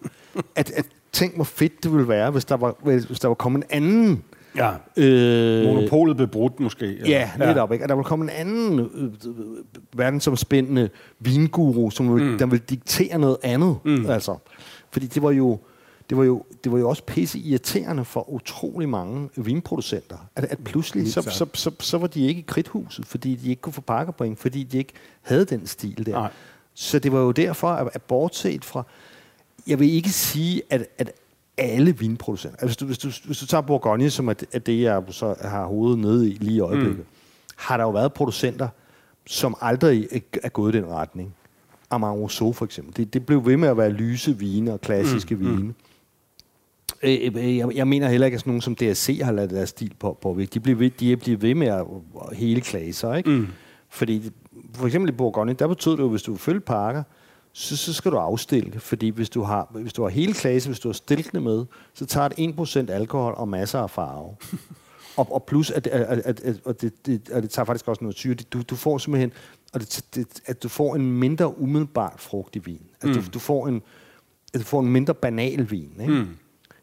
[0.55, 3.59] at, at tænk, hvor fedt det ville være, hvis der var, hvis der var kommet
[3.59, 4.25] en anden...
[4.57, 4.73] Ja.
[4.97, 6.87] Øh, Monopolet blev brudt måske.
[6.87, 7.09] eller?
[7.09, 7.73] Ja, netop.
[7.73, 7.85] Ikke?
[7.85, 9.11] Og der vil komme en anden øh, øh,
[9.95, 10.89] verdensomspændende
[11.21, 12.39] vinguru, som vil, mm.
[12.39, 13.77] der vil diktere noget andet.
[13.85, 14.07] Mm.
[14.07, 14.37] Altså,
[14.91, 15.59] fordi det var jo
[16.11, 20.17] det var, jo, det var jo også pisse irriterende for utrolig mange vinproducenter.
[20.37, 23.63] At, at pludselig, så, så, så, så var de ikke i kridthuset, fordi de ikke
[23.63, 26.13] kunne få pakkerpoint, fordi de ikke havde den stil der.
[26.13, 26.31] Nej.
[26.75, 28.85] Så det var jo derfor, at, at bortset fra...
[29.67, 31.13] Jeg vil ikke sige, at, at
[31.59, 32.59] alle vinproducenter...
[32.63, 35.35] Altså, hvis, du, hvis, du, hvis du tager Bourgogne, som er, er det, jeg så
[35.41, 37.05] har hovedet nede i lige i øjeblikket, mm.
[37.57, 38.69] har der jo været producenter,
[39.27, 40.09] som aldrig
[40.43, 41.35] er- gået i den retning.
[41.91, 42.97] Amarone for eksempel.
[42.97, 45.41] Det, det blev ved med at være lyse vine og klassiske mm.
[45.57, 45.75] vine.
[47.03, 49.69] Øh, øh, Jeg, jeg mener heller ikke, at sådan nogen som DSC har lavet deres
[49.69, 50.55] stil på, på væk.
[50.55, 51.85] De bliver ved, de er blevet ved med at,
[52.33, 53.31] hele klaser, ikke?
[53.31, 53.47] Mm.
[53.89, 54.31] Fordi
[54.75, 57.03] for eksempel i Bourgogne, der betød det jo, hvis du vil følge pakker,
[57.57, 58.81] så, så skal du afstille.
[58.81, 61.65] Fordi hvis du har, hvis du har hele klasse, hvis du har stilkende med,
[61.95, 64.37] så tager det 1% alkohol og masser af farve.
[65.17, 68.05] og, og plus, at, at, at, at, og det, det, og det tager faktisk også
[68.05, 68.35] noget syre.
[68.35, 69.33] Du, du får simpelthen,
[69.73, 72.83] og det, det, at du får en mindre umiddelbart frugtig vin.
[73.01, 73.15] At mm.
[73.15, 73.83] du, du, får en,
[74.55, 75.93] at du får en mindre banal vin.
[76.01, 76.13] Ikke?
[76.13, 76.29] Mm.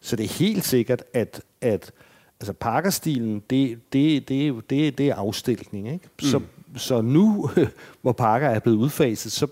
[0.02, 1.92] Så det er helt sikkert, at, at
[2.40, 5.94] altså pakkerstilen, det, det, det, det, det er afstilkning.
[5.94, 6.10] Ikke?
[6.20, 6.42] Så,
[6.76, 7.50] så nu,
[8.02, 9.48] hvor pakker er blevet udfaset, så-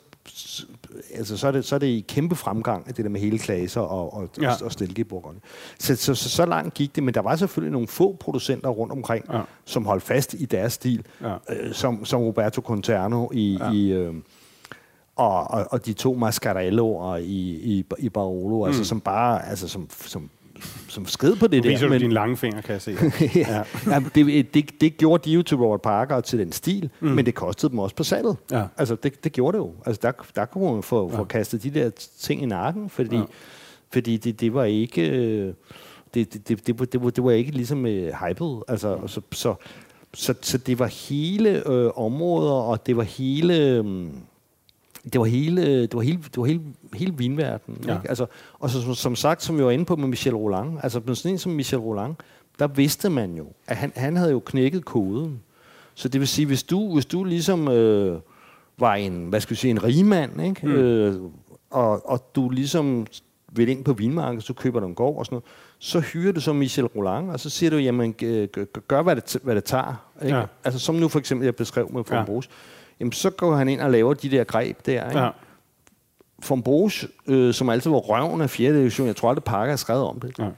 [1.15, 3.81] altså, så, er det, så er det i kæmpe fremgang, det der med hele klaser
[3.81, 4.53] og, og, Ja.
[4.63, 4.71] og
[5.09, 5.39] Bourgogne.
[5.79, 8.91] Så, så, så, så langt gik det, men der var selvfølgelig nogle få producenter rundt
[8.93, 9.37] omkring, Ja.
[9.37, 9.43] ja.
[9.65, 11.35] som holdt fast i deres stil, Ja.
[11.49, 13.57] øh, som, som Roberto Conterno i...
[13.61, 13.71] Ja.
[13.71, 14.13] i øh,
[15.15, 17.23] og, og, og de to Mascarelloer i,
[17.63, 18.63] i, i Barolo, mm.
[18.63, 20.29] altså som bare, altså som, som,
[20.87, 21.69] som skred på det Nu der.
[21.75, 22.91] viser du din lange finger, kan jeg se.
[23.35, 23.63] ja.
[23.87, 27.07] ja, det, det, det gjorde de jo til Robert Parker og til den stil, mm.
[27.09, 28.37] men det kostede dem også på salget.
[28.51, 28.63] Ja.
[28.77, 29.71] Altså, det, det gjorde det jo.
[29.85, 33.21] Altså, der, der kunne man få, få kastet de der ting i nakken, fordi, Ja.
[33.21, 33.25] ja.
[33.93, 35.09] fordi det, det var ikke...
[35.09, 35.53] øh,
[36.13, 38.63] Det, det, det, det, det var ikke ligesom øh, hypet.
[38.67, 39.55] Altså, så, så,
[40.13, 43.57] så, så det var hele øh, områder, og det var hele...
[43.57, 44.07] Øh,
[45.03, 46.61] det var hele, det var hele, det var hele,
[46.93, 47.83] hele vinverdenen.
[47.87, 47.95] Ja.
[47.95, 48.09] Ikke?
[48.09, 48.25] Altså,
[48.59, 51.15] og så, som, som sagt, som vi var inde på med Michel Roland, altså med
[51.15, 52.15] sådan en som Michel Roland,
[52.59, 55.41] der vidste man jo, at han, han havde jo knækket koden.
[55.93, 58.19] Så det vil sige, hvis du, hvis du ligesom øh,
[58.77, 60.67] var en, hvad skal vi sige, en rigmand, ikke?
[60.67, 60.73] Mm.
[60.73, 61.21] Øh,
[61.69, 63.07] og, og du ligesom
[63.51, 65.45] vil ind på vinmarkedet, så køber du en gård og sådan noget,
[65.79, 69.37] så hyrer du så Michel Roland, og så siger du, jamen, gør, gør hvad, det,
[69.43, 70.09] hvad det tager.
[70.23, 70.37] Ikke?
[70.37, 70.45] Ja.
[70.63, 72.23] Altså, som nu for eksempel, jeg beskrev med Ja.
[72.99, 75.09] Jamen, så går han ind og laver de der greb der.
[75.09, 75.19] Ikke?
[75.19, 75.29] Ja.
[76.43, 78.73] Fombros, øh, som altid var røven af 4.
[78.73, 80.39] division, jeg tror aldrig, Parker har skrevet om det.
[80.39, 80.49] Ja.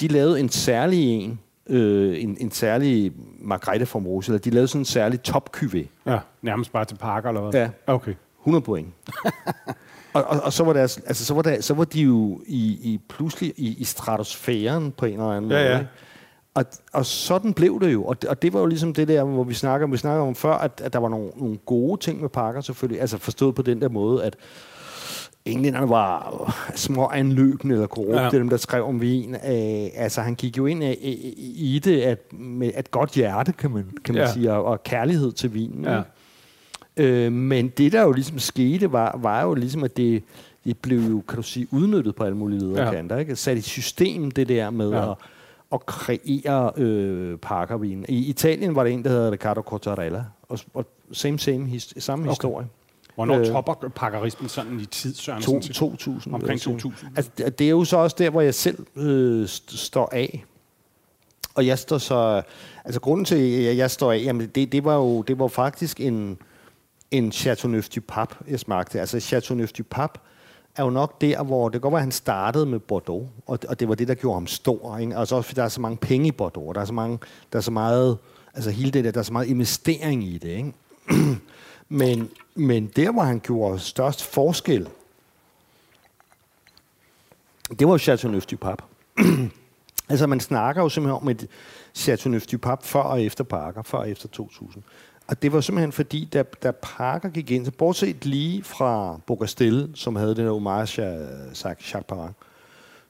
[0.00, 4.80] De lavede en særlig en, øh, en, en særlig Margrethe Fombros, eller de lavede sådan
[4.80, 5.84] en særlig top -QV.
[6.06, 6.18] ja.
[6.42, 7.60] Nærmest bare til Parker, eller hvad?
[7.60, 7.68] Ja.
[7.86, 8.14] Okay.
[8.40, 8.88] 100 point.
[10.14, 12.62] og, og, og så var deres, altså så var der, så var de jo i,
[12.92, 15.68] i pludselig i, i stratosfæren på en eller anden Ja, måde.
[15.70, 15.78] ja.
[15.78, 15.90] ikke?
[16.54, 18.04] Og, og sådan blev det jo.
[18.04, 20.34] Og det, og det var jo ligesom det der, hvor vi snakker, vi snakker om
[20.34, 23.00] før, at, at der var nogle, nogle gode ting med Parker selvfølgelig.
[23.00, 24.36] Altså forstået på den der måde, at
[25.44, 28.30] englænderne var små anløbende eller korrupte, Ja.
[28.30, 29.34] dem der skrev om vin.
[29.34, 33.52] Øh, altså han gik jo ind i, i, i det at, med et godt hjerte,
[33.52, 34.32] kan man, kan man Ja.
[34.32, 35.84] sige, og, og kærlighed til vinen.
[35.84, 36.02] Ja.
[36.96, 40.22] Øh, men det, der jo ligesom skete, var, var jo ligesom, at det,
[40.64, 42.90] det blev jo, kan du sige, udnyttet på alle mulige leder Ja.
[42.90, 43.18] kanter.
[43.18, 43.36] Ikke?
[43.36, 45.10] Sat i system, det der med ja.
[45.10, 45.16] at,
[45.74, 48.04] at kreere øh, parkervin.
[48.08, 52.22] I Italien var der en, der hedder Riccardo Cortarella, og, og same, same, his, samme
[52.24, 52.30] Okay.
[52.30, 52.66] historie.
[53.14, 55.42] Hvornår Øh, topper pakkerismen sådan i tid, Søren?
[55.42, 56.34] To, Sådan 2000.
[56.34, 56.74] Omkring vil jeg sige.
[56.78, 57.10] 2000.
[57.16, 60.44] Altså, det- det er jo så også der, hvor jeg selv øh, st- står af.
[61.54, 62.42] Og jeg står så...
[62.84, 66.00] Altså, grunden til, at jeg står af, jamen, det, det var jo det var faktisk
[66.00, 66.38] en,
[67.10, 69.00] en Chateauneuf du Pape, jeg smagte.
[69.00, 70.18] Altså, Chateauneuf du Pape
[70.76, 73.80] er jo nok der, hvor det går, godt at han startede med Bordeaux, og, og
[73.80, 74.98] det var det, der gjorde ham stor.
[74.98, 75.16] Ikke?
[75.16, 77.18] Altså også fordi der er så mange penge i Bordeaux, der er så, mange,
[77.52, 78.18] der er så meget,
[78.54, 80.48] altså hele det der, der er så meget investering i det.
[80.48, 80.72] Ikke?
[81.88, 84.88] men, men der, hvor han gjorde størst forskel,
[87.70, 88.82] det var jo Chateauneuf du Pape.
[90.10, 91.48] altså, man snakker jo simpelthen om et
[91.94, 94.82] Chateauneuf du Pape før og efter Parker, før og efter 2000.
[95.26, 99.90] Og det var simpelthen fordi, da, da Parker gik ind, så bortset lige fra Bocastel,
[99.94, 101.28] som havde den der homage af
[101.64, 102.36] Jacques Parent,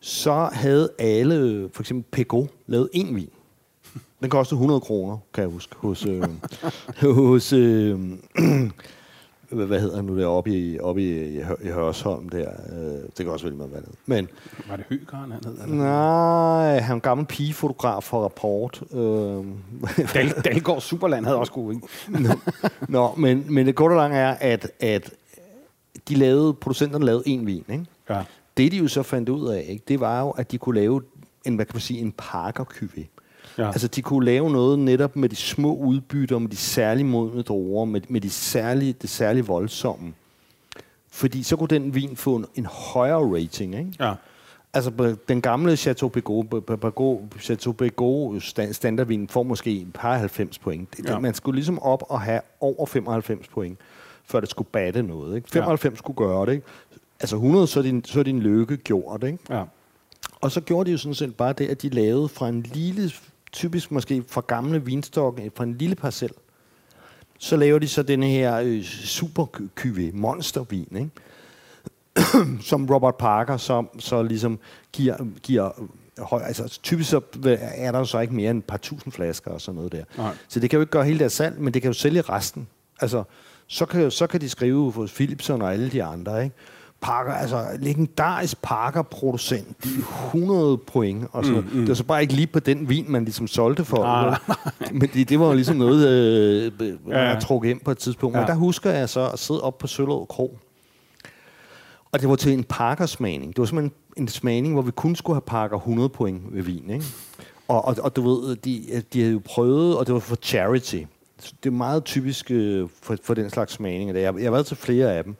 [0.00, 3.30] så havde alle, for eksempel Pego, lavet en vin.
[4.20, 6.22] Den kostede 100 kroner, kan jeg huske, hos, øh,
[7.14, 8.00] hos øh,
[9.48, 12.48] hvad hedder nu der oppe i, oppe i, i, i Hørsholm der.
[12.72, 14.00] Øh, det kan også være meget, hvad det hedder.
[14.06, 14.28] Men
[14.68, 15.52] Var det Høgeren, han hed?
[15.62, 15.74] eller?
[15.74, 18.82] nej, han en gammel pigefotograf for Rapport.
[18.92, 18.98] Øh,
[20.14, 21.88] Dal, Dalgaard Superland havde også gode, ikke?
[22.88, 25.10] Nå, men, men det korte lange er, at, at
[26.08, 27.86] de lavede, producenterne lavede en vin, ikke?
[28.10, 28.22] Ja.
[28.56, 31.02] Det de jo så fandt ud af, ikke, det var jo, at de kunne lave
[31.44, 32.64] en, hvad kan man sige, en parker
[33.58, 33.66] Ja.
[33.66, 37.84] Altså, de kunne lave noget netop med de små udbytter, med de særlige modne druer,
[37.84, 40.12] med, med de særlige, det særlige voldsomme.
[41.10, 43.92] Fordi så kunne den vin få en, en højere rating, ikke?
[44.00, 44.14] Ja.
[44.74, 46.44] Altså, den gamle Chateau Pegou,
[47.40, 50.88] Chateau Pegou stand- standardvin får måske et par 90 point.
[51.08, 51.18] Ja.
[51.18, 53.78] Man skulle ligesom op og have over 95 point,
[54.24, 55.36] før det skulle batte noget.
[55.36, 55.50] Ikke?
[55.50, 55.96] 95 ja.
[55.98, 56.52] skulle gøre det.
[56.52, 56.66] Ikke?
[57.20, 59.22] Altså 100, så er, din, så er din lykke gjort.
[59.24, 59.38] Ikke?
[59.50, 59.62] Ja.
[60.40, 63.10] Og så gjorde de jo sådan set bare det, at de lavede fra en lille,
[63.54, 66.30] typisk måske fra gamle vinstokke, fra en lille parcel,
[67.38, 71.10] så laver de så denne her øh, super kyve monstervin, ikke?
[72.70, 74.58] som Robert Parker så, så ligesom
[74.92, 77.20] giver, giver øh, høj, altså typisk så
[77.58, 80.04] er der jo så ikke mere end et par tusind flasker og sådan noget der.
[80.16, 80.34] Nej.
[80.48, 82.68] Så det kan jo ikke gøre hele deres salg, men det kan jo sælge resten.
[83.00, 83.24] Altså,
[83.66, 86.56] så kan, så kan de skrive hos Philipson og alle de andre, ikke?
[87.00, 89.04] Parker, altså legendarisk er
[90.26, 91.78] 100 point, og så, mm, mm.
[91.80, 94.04] det var så bare ikke lige på den vin, man ligesom solgte for.
[94.04, 94.36] Ah,
[94.92, 97.40] men det, det var jo ligesom noget, øh, man Ja, ja.
[97.40, 98.36] trukket ind på et tidspunkt.
[98.36, 98.40] Ja.
[98.40, 100.58] Men der husker jeg så at sidde op på Søllerød Kro,
[102.12, 103.48] og det var til en Parker-smagning.
[103.52, 106.90] Det var simpelthen en smagning, hvor vi kun skulle have Parker 100 point ved vin,
[106.90, 107.04] ikke?
[107.68, 111.02] Og, og, og du ved, de, de havde jo prøvet, og det var for charity.
[111.62, 114.14] Det er meget typisk øh, for, for den slags smagninger.
[114.18, 115.36] Jeg, jeg har været til flere af dem,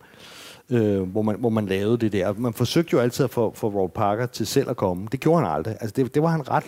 [0.70, 2.32] øh, hvor, man, hvor man lavede det der.
[2.36, 5.06] Man forsøgte jo altid at få, få Robert Parker til selv at komme.
[5.12, 5.76] Det gjorde han aldrig.
[5.80, 6.64] Altså, det, det var han ret...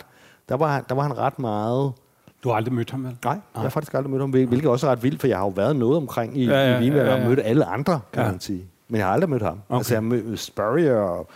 [0.49, 1.91] Der var, han- der var han ret meget...
[2.43, 3.15] Du har aldrig mødt ham, vel?
[3.25, 5.37] Nej, jeg har faktisk aldrig mødt ham, hvil- hvilket også er ret vildt, for jeg
[5.37, 7.27] har jo været noget omkring i, Ja, ja, ja, ja, i Vinværk ja, og ja.
[7.27, 8.31] mødt alle andre, kan Ja.
[8.31, 8.65] man sige.
[8.89, 9.59] Men jeg har aldrig mødt ham.
[9.69, 9.77] Okay.
[9.77, 11.27] Altså, jeg har mødt Spurrier og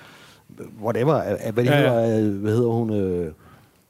[0.84, 2.06] whatever, øh, hvad, det Ja, ja, ja.
[2.08, 3.32] hedder, øh, hvad hedder hun, øh,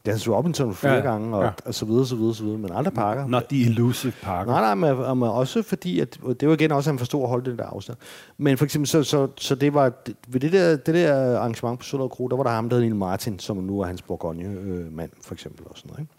[0.06, 1.50] Dennis Robinson flere Ja, gange, og, ja.
[1.66, 3.28] og så videre, så videre, så videre, men aldrig Parker.
[3.28, 4.52] Not the elusive Parker.
[4.52, 7.30] Nej, nej, men, men også fordi, at det var igen også, at han forstod at
[7.30, 7.98] holde den der afstand.
[8.38, 11.80] Men for eksempel, så, så, så det var, det- ved det der, det der arrangement
[11.80, 14.02] på Søllerød Kro, der var der ham, der hed Neil Martin, som nu er hans
[14.02, 16.12] Bourgogne-mand, for eksempel, og sådan noget, ikke?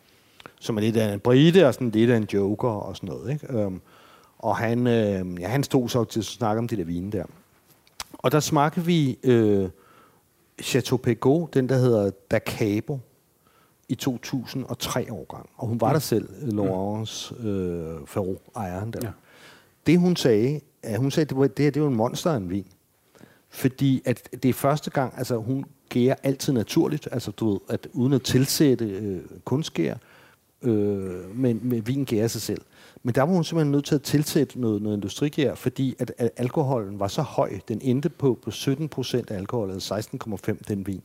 [0.60, 3.32] Som er lidt af en brite, og sådan lidt af en joker, og sådan noget,
[3.32, 3.58] ikke?
[3.58, 3.80] Øhm,
[4.38, 7.24] og han, øh, ja, han stod så til at snakke om det der vine der.
[8.12, 9.68] Og der smagte vi øh,
[10.62, 12.98] Chateau Pegou, den der hedder Da Cabo,
[13.92, 15.48] i 2003 årgang.
[15.56, 19.00] Og hun var der selv, Laurence øh, Ferro, ejeren der.
[19.02, 19.10] Ja.
[19.86, 22.30] Det hun sagde, at hun sagde, at det, var, det her det var en monster
[22.30, 22.66] af en vin.
[23.48, 27.88] Fordi at det er første gang, altså hun gære altid naturligt, altså du ved, at
[27.92, 29.94] uden at tilsætte øh, kunstgær,
[30.62, 32.60] øh, men med vin gærer sig selv.
[33.02, 36.30] Men der var hun simpelthen nødt til at tilsætte noget, noget industrigær, fordi at, at
[36.36, 37.58] alkoholen var så høj.
[37.68, 40.02] Den endte på, på 17 procent af alkohol, eller
[40.48, 41.02] 16,5 den vin.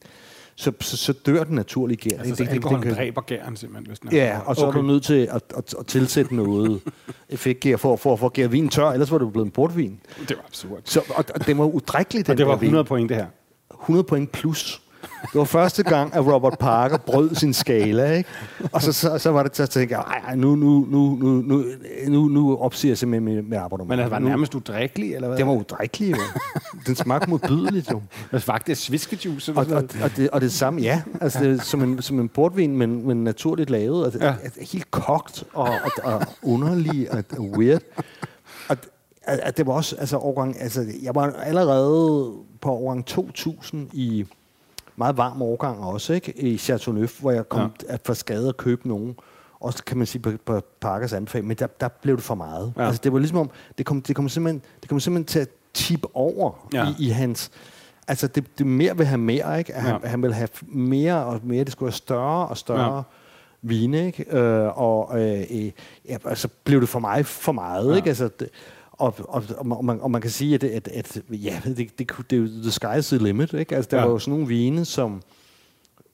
[0.59, 2.17] Så, så, så dør den naturlige gær.
[2.17, 4.77] Altså, det, det, det, det dræber gæren simpelthen, hvis den er Ja, og så okay.
[4.77, 6.81] er du nødt til at, at, at tilsætte noget
[7.29, 9.99] effektgær for, for, for at gære vin tør, ellers var det blevet en portvin.
[10.29, 10.81] Det var absurd.
[10.83, 13.27] Så, og, og det var udrækkeligt, den Og det var 100 point, det her.
[13.81, 14.81] 100 point plus.
[15.21, 18.29] Det var første gang, at Robert Parker brød sin skala, ikke?
[18.71, 21.63] Og så, så, så var det til at tænke, ej, nu, nu, nu, nu, nu,
[22.07, 23.89] nu, nu opsiger jeg simpelthen med, med abonnement.
[23.89, 25.37] Men det var nærmest udrikkelig, eller hvad?
[25.37, 26.17] Det var udrikkelig, jo.
[26.87, 28.01] Den smagte modbydeligt, jo.
[28.31, 29.51] Det smagte sviskejuice.
[29.51, 31.01] Og, og, og, det, og det samme, ja.
[31.21, 34.05] Altså, det, som, en, som en portvin, men, men naturligt lavet.
[34.05, 34.33] Altså, ja.
[34.71, 37.81] Helt kogt og, og, og underlig og, og weird.
[38.69, 38.77] Og,
[39.23, 44.25] at det var også, altså, overgang, altså, jeg var allerede på overgang 2000 i
[44.97, 46.37] meget varm årgang også, ikke?
[46.37, 47.93] I Chateauneuf, hvor jeg kom ja.
[47.93, 49.15] at for skade at købe nogen.
[49.59, 52.73] Også kan man sige på, på Parkers anbefaling, men der, der blev det for meget.
[52.77, 52.85] Ja.
[52.85, 55.49] Altså, det var ligesom om, det kom, det kom, simpelthen, det kom simpelthen til at
[55.73, 56.87] tippe over ja.
[56.89, 57.51] i, i hans...
[58.07, 59.73] Altså, det, det mere vil have mere, ikke?
[59.73, 60.07] At han, ja.
[60.07, 61.63] han vil have mere og mere.
[61.63, 63.01] Det skulle være større og større ja.
[63.61, 64.37] vine, ikke?
[64.37, 65.71] Øh, og øh, øh,
[66.09, 67.95] ja, altså, blev det for mig for meget, ja.
[67.95, 68.07] ikke?
[68.09, 68.49] Altså, det,
[68.97, 72.33] og, og, og, man, og man kan sige, at, at, at ja, det, det, det,
[72.33, 73.53] er jo the sky's the limit.
[73.53, 73.75] Ikke?
[73.75, 74.03] Altså, der ja.
[74.03, 75.21] var jo sådan nogle vine, som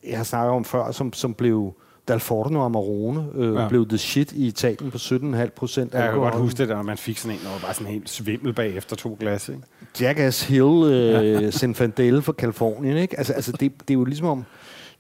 [0.04, 1.74] jeg har snakket om før, som, som blev
[2.08, 3.68] Dalforno og Amarone øh, ja.
[3.68, 5.94] blev the shit i Italien på 17,5 procent.
[5.94, 8.54] Jeg kan godt huske det, der man fik sådan en, og var sådan helt svimmel
[8.54, 9.50] bag efter to glas.
[9.50, 9.62] Ikke?
[10.02, 12.98] Jackass Hill, øh, Zinfandel fra Kalifornien.
[12.98, 13.18] Ikke?
[13.18, 14.38] Altså, altså det, det, er jo ligesom om,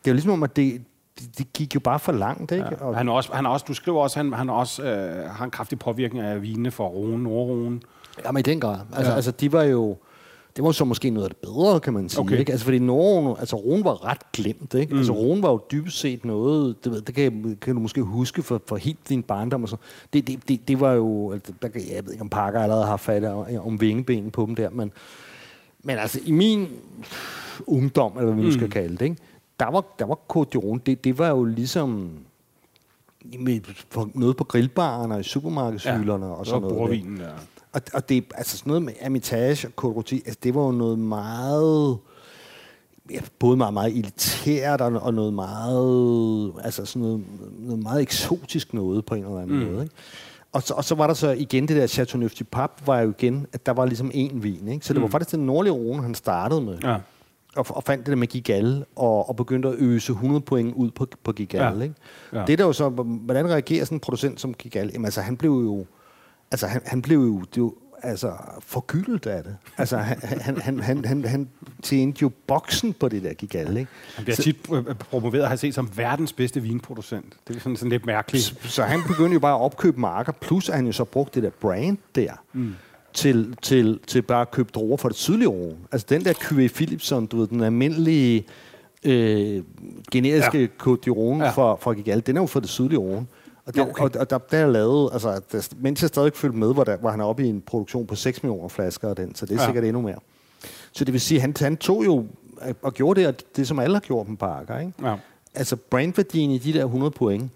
[0.03, 0.81] det er jo ligesom om, at det,
[1.20, 2.66] det, det gik jo bare for langt, ikke?
[2.72, 2.86] Ja.
[2.86, 5.30] Og han er også, han er også, du skriver også, han, han er også øh,
[5.30, 7.80] har en kraftig påvirkning af vinene for Rune, Nordrone.
[8.32, 8.80] men i den grad.
[8.93, 9.16] Altså, ja.
[9.16, 9.97] altså, de var jo...
[10.55, 12.22] Det var så måske noget af det bedre, kan man sige.
[12.22, 12.39] Okay.
[12.39, 12.51] Ikke?
[12.51, 14.74] Altså, fordi Norden, altså Rune var ret glemt.
[14.74, 14.93] Ikke?
[14.93, 14.97] Mm.
[14.97, 18.43] Altså, Rune var jo dybest set noget, det, ved, det kan, kan du måske huske
[18.43, 19.64] for, for helt din barndom.
[19.64, 19.76] Og så.
[20.14, 22.97] Det, det, det, det var jo, altså, der, jeg ved ikke, om Parker allerede har
[22.97, 24.91] fat om, om vingebenen på dem der, men,
[25.84, 26.68] men altså, i min
[27.68, 28.51] ungdom, eller hvad vi mm.
[28.51, 29.18] skal kalde det, ikke?
[29.59, 32.09] Der var, der var Côte d'Iron, det, det var jo ligesom
[33.39, 36.91] med, på, noget på grillbaren og i supermarkedshylderne ja, og sådan noget.
[36.91, 37.29] Vinen, ja.
[37.73, 40.99] Og, og det, altså sådan noget med Amitage og Côte altså det var jo noget
[40.99, 41.97] meget
[43.11, 47.23] ja, både meget, meget elitært og, og noget meget, altså sådan noget,
[47.59, 49.71] noget meget eksotisk noget på en eller anden mm.
[49.71, 49.83] måde.
[49.83, 49.95] Ikke?
[50.51, 53.09] Og så, og så var der så igen det der Chateauneuf du Pape, var jo
[53.09, 54.67] igen, at der var ligesom én vin.
[54.67, 54.85] Ikke?
[54.85, 55.03] Så det mm.
[55.03, 56.77] var faktisk den nordlige Rhone, han startede med.
[56.83, 56.97] Ja
[57.55, 60.91] og, og fandt det der med Gigal, og, og begyndte at øse 100 point ud
[60.91, 61.77] på, på Gigal.
[61.77, 61.83] Ja.
[61.83, 61.95] Ikke?
[62.33, 62.43] Ja.
[62.47, 64.89] Det der jo så, hvordan reagerer sådan en producent som Gigal?
[64.93, 65.85] Jamen altså, han blev jo,
[66.51, 69.57] altså han, han blev jo, det jo altså, forgyldet af det.
[69.77, 71.49] Altså, han, han, han, han, han, han
[71.81, 73.91] tjente jo boksen på det der Gigal, ikke?
[74.15, 74.57] Han bliver så, tit
[74.99, 77.33] promoveret, har set som verdens bedste vinproducent.
[77.47, 78.43] Det er sådan, sådan lidt mærkeligt.
[78.43, 81.35] Så, så han begyndte jo bare at opkøbe marker, plus at han jo så brugte
[81.35, 82.31] det der brand der.
[82.53, 82.75] Mm
[83.14, 85.76] til, til, til bare at købe droger fra det sydlige Rhone.
[85.91, 88.45] Altså den der Cuvée Philipson, du ved, den almindelige
[89.03, 89.64] øh,
[90.11, 90.68] generiske ja.
[90.84, 91.49] Côte d'Iron ja.
[91.49, 93.28] fra, fra Gigal, den er jo fra det sydlige Rhone.
[93.66, 94.03] Og, det, okay.
[94.03, 96.97] og, og der, der er lavet, altså, der, mens jeg stadig følte med, hvor, der,
[96.97, 99.55] hvor han er oppe i en produktion på 6 millioner flasker af den, så det
[99.55, 99.66] er ja.
[99.66, 100.20] sikkert endnu mere.
[100.91, 102.26] Så det vil sige, han, han tog jo
[102.82, 104.93] og gjorde det, det som alle har gjort på Parker, ikke?
[105.03, 105.16] Ja.
[105.55, 107.51] Altså brandværdien i de der 100 point,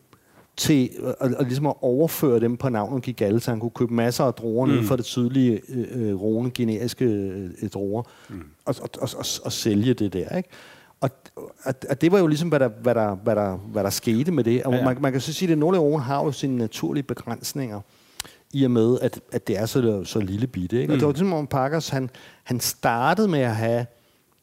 [0.58, 0.90] til
[1.22, 4.34] at, at, ligesom at overføre dem på navnet Gigal, så han kunne købe masser af
[4.34, 4.72] droger mm.
[4.72, 8.44] ned fra det sydlige øh, øh rone generiske øh, droger, mm.
[8.66, 10.38] og, og, og, og, og sælge det der.
[10.38, 10.50] Ikke?
[11.02, 11.10] Og,
[11.64, 14.32] og, og det var jo ligesom, hvad der, hvad der, hvad der, hvad der skete
[14.32, 14.64] med det.
[14.64, 14.86] Og ja, ja.
[14.86, 17.82] Man, man kan så sige, at nogle af har jo sine naturlige begrænsninger
[18.54, 20.82] i og med, at, at det er så, så lille bitte.
[20.82, 20.88] Ikke?
[20.88, 20.94] Mm.
[20.94, 22.10] Og det var ligesom om Parkers, han,
[22.44, 23.86] han startede med at have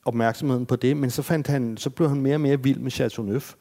[0.04, 2.90] opmærksomheden på det, men så, fandt han, så blev han mere og mere vild med
[2.90, 3.54] Chateauneuf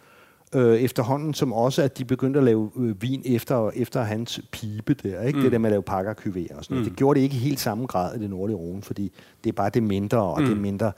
[0.56, 4.94] øh, efterhånden, som også, at de begyndte at lave øh, vin efter, efter hans pibe
[4.94, 5.38] der, ikke?
[5.38, 5.44] Mm.
[5.44, 6.12] Det der med at lave pakker
[6.56, 6.84] og sådan mm.
[6.84, 9.12] Det gjorde det ikke i helt samme grad i det nordlige Rhone, fordi
[9.44, 10.46] det er bare det mindre, og mm.
[10.46, 10.92] det er mindre,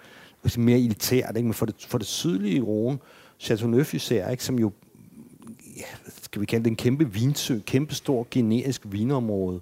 [0.58, 1.48] mere elitært, ikke?
[1.48, 2.98] Men for det, for det sydlige Rhone,
[3.40, 4.44] Chateauneuf især, ikke?
[4.44, 4.72] som jo
[5.78, 9.60] ja, skal vi kalde det en kæmpe vinsø, kæmpe stor generisk vinområde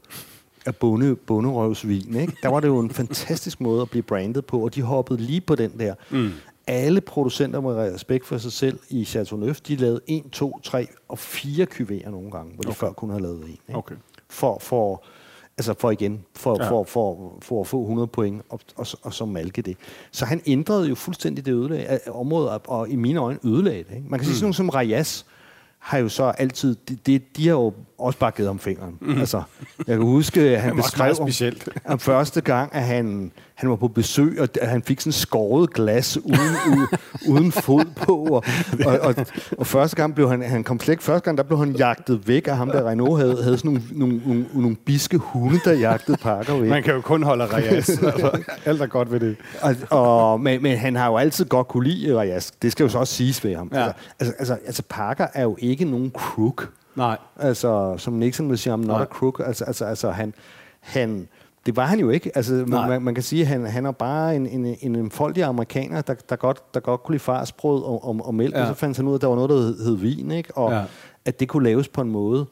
[0.65, 2.15] af bonde, bonderøvsvin.
[2.15, 2.33] Ikke?
[2.43, 5.41] Der var det jo en fantastisk måde at blive brandet på, og de hoppede lige
[5.41, 5.95] på den der.
[6.11, 6.31] Mm
[6.67, 11.19] alle producenter med respekt for sig selv i Chateauneuf, de lavede 1, 2, 3 og
[11.19, 12.77] 4 kuvéer nogle gange, hvor de okay.
[12.77, 13.49] før kun havde lavet en.
[13.49, 13.61] Ikke?
[13.75, 13.95] Okay.
[14.29, 15.03] For, for,
[15.57, 16.69] altså for igen, for, ja.
[16.69, 19.77] for, for, for at få 100 point, og, og, og så malke det.
[20.11, 23.95] Så han ændrede jo fuldstændig det ødelag, af området, og i mine øjne ødelagde det.
[23.95, 24.07] Ikke?
[24.09, 24.35] Man kan sige mm.
[24.35, 25.25] sådan noget som Rayas,
[25.83, 27.73] har jo så altid, de, de, de har jo
[28.03, 28.97] også bare givet ham fingeren.
[29.01, 29.19] Mm.
[29.19, 29.41] Altså,
[29.87, 31.69] jeg kan huske, at han beskrev meget om, specielt.
[31.85, 35.73] om første gang, at han, han var på besøg, og at han fik sådan skåret
[35.73, 36.87] glas uden, uden,
[37.27, 38.15] uden fod på.
[38.15, 38.43] Og,
[38.85, 39.15] og, og,
[39.57, 42.47] og, første gang blev han, han kom slet første gang, der blev han jagtet væk
[42.47, 46.17] af ham, der Renault havde, havde sådan nogle, nogle, nogle, nogle biske hunde, der jagtede
[46.17, 46.69] Parker væk.
[46.69, 47.89] Man kan jo kun holde Reyes.
[48.03, 49.35] altså, alt er godt ved det.
[49.61, 52.51] Og, og, men, men han har jo altid godt kunne lide Reyes.
[52.51, 53.71] Det skal jo så også siges ved ham.
[53.73, 53.79] Ja.
[53.79, 56.69] Altså, altså, altså, altså, Parker er jo ikke nogen crook.
[56.95, 57.17] Nej.
[57.39, 59.01] Altså, som Nixon vil sige, I'm not Nej.
[59.01, 59.41] a crook.
[59.45, 60.33] Altså, altså, altså han,
[60.79, 61.27] han,
[61.65, 62.31] det var han jo ikke.
[62.37, 66.01] Altså, man, man kan sige, at han, han er bare en, en, en enfoldig amerikaner,
[66.01, 68.59] der, der, godt, der godt kunne lide farsbrød og, og, og mælk, Ja.
[68.59, 68.63] ja.
[68.69, 70.57] og så fandt han ud af, at der var noget, der hed, hed vin, ikke?
[70.57, 70.77] og Ja.
[70.77, 70.83] ja.
[71.25, 72.45] at det kunne laves på en måde,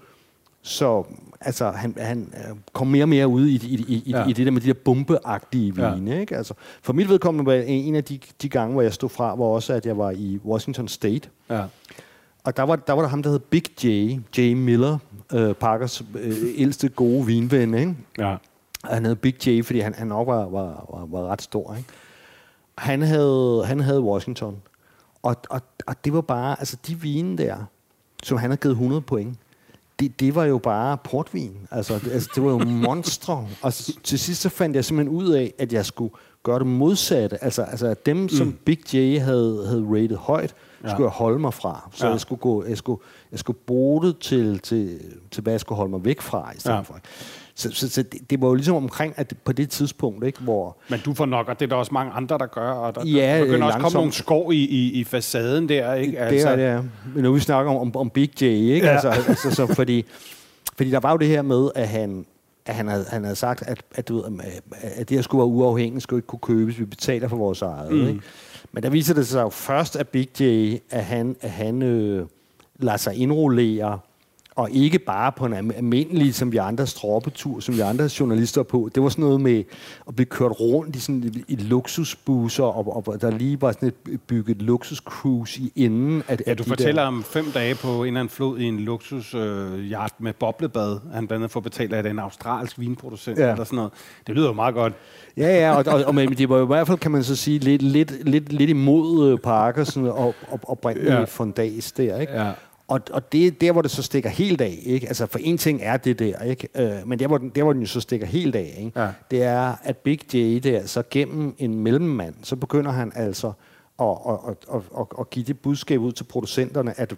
[0.62, 1.04] så
[1.42, 4.20] altså, han, han øh, kom mere og mere ud i, i, i, i, Ja.
[4.20, 4.28] ja.
[4.28, 5.94] i det der med de der bombeagtige Ja.
[5.94, 6.20] vine.
[6.22, 6.38] Ikke?
[6.38, 9.46] Altså, for mit vedkommende var en af de, de gange, hvor jeg stod fra, var
[9.46, 11.64] også, at jeg var i Washington State, Ja.
[12.44, 13.88] Og der var, der var der ham, der hed Big J,
[14.38, 14.54] J.
[14.54, 14.98] Miller,
[15.34, 17.96] øh, Parkers øh, ældste gode vinven, ikke?
[18.18, 18.36] Ja.
[18.84, 21.76] Og han hed Big J, fordi han, han nok var, var, var, var ret stor,
[21.76, 21.90] ikke?
[22.78, 24.62] Han havde, han havde Washington.
[25.24, 27.58] Og, og, og det var bare, altså de vine der,
[28.24, 29.38] som han havde givet 100 point,
[30.00, 31.58] det, det var jo bare portvin.
[31.72, 33.48] Altså, det, altså, det var jo monstre.
[33.62, 33.74] Og
[34.04, 36.14] til sidst så fandt jeg simpelthen ud af, at jeg skulle
[36.44, 37.44] gøre det modsatte.
[37.44, 40.88] Altså, altså dem, som Big J havde, havde rated højt, Ja.
[40.90, 40.94] ja.
[40.94, 41.90] skulle jeg holde mig fra.
[41.94, 42.08] Så Ja.
[42.08, 42.12] ja.
[42.14, 43.02] jeg skulle gå, jeg skulle,
[43.32, 45.00] jeg skulle bruge det til, til,
[45.32, 46.78] til, hvad jeg skulle holde mig væk fra i stedet Ja.
[46.78, 46.82] ja.
[46.84, 47.00] for.
[47.56, 50.40] Så, så, så det, det var jo ligesom omkring, at det, på det tidspunkt, ikke,
[50.40, 50.78] hvor...
[50.90, 52.72] Men du får nok, og det er der også mange andre, der gør.
[52.72, 55.94] Og der, Ja, der begynder også at komme nogle skår i, i, i facaden der,
[55.94, 56.20] ikke?
[56.20, 56.84] Altså, det er det, er.
[57.16, 58.88] Men nu vi snakker om, om, om Big J, ikke?
[58.88, 58.92] Ja.
[58.92, 58.92] Ja.
[58.94, 60.06] Altså, altså, så fordi,
[60.78, 62.26] fordi der var jo det her med, at han,
[62.66, 64.24] at han, havde, han havde sagt, at, at, du ved,
[64.82, 67.92] at det her skulle være uafhængigt, skulle ikke kunne købes, vi betaler for vores eget.
[67.92, 68.08] Mm.
[68.08, 68.20] Ikke?
[68.72, 70.44] Men der viser det sig jo først, at Big J,
[70.90, 72.28] at han, at han øh,
[72.80, 74.00] lader sig indrullere,
[74.56, 78.62] og ikke bare på en alm- almindelig, som vi andre stroppetur, som vi andre journalister
[78.62, 78.90] er på.
[78.96, 79.64] Det var sådan noget med
[80.08, 84.22] at blive kørt rundt i, sådan, i luksusbusser, og, og der lige var sådan et
[84.22, 86.24] bygget luksuscruise i enden.
[86.28, 88.64] Af, Ja, du de fortæller der, om fem dage på en eller anden flod i
[88.64, 89.42] en luksus øh,
[90.20, 91.00] med boblebad.
[91.14, 93.52] Han blandt andet får betalt af en australsk vinproducent ja.
[93.52, 93.92] Eller sådan noget.
[94.28, 94.94] Det lyder jo meget godt.
[95.38, 97.36] Ja, ja, og, og, og men det var jo i hvert fald, kan man så
[97.36, 101.20] sige, lidt, lidt, lidt, lidt imod øh, Parker sådan, og, og, og bringe Ja.
[101.20, 101.24] ja.
[101.24, 102.34] fundas der, ikke?
[102.34, 102.52] Ja.
[102.88, 105.08] Og, og det er der, hvor det så stikker helt af, ikke?
[105.08, 106.68] Altså, for en ting er det der, ikke?
[106.76, 109.02] Øh, men der hvor, den, der, hvor den jo så stikker helt af, ikke?
[109.02, 109.10] Ja.
[109.32, 113.52] Det er, at Big J der, så gennem en mellemmand, så begynder han altså
[114.00, 117.16] at, at, at, at, at, give det budskab ud til producenterne, at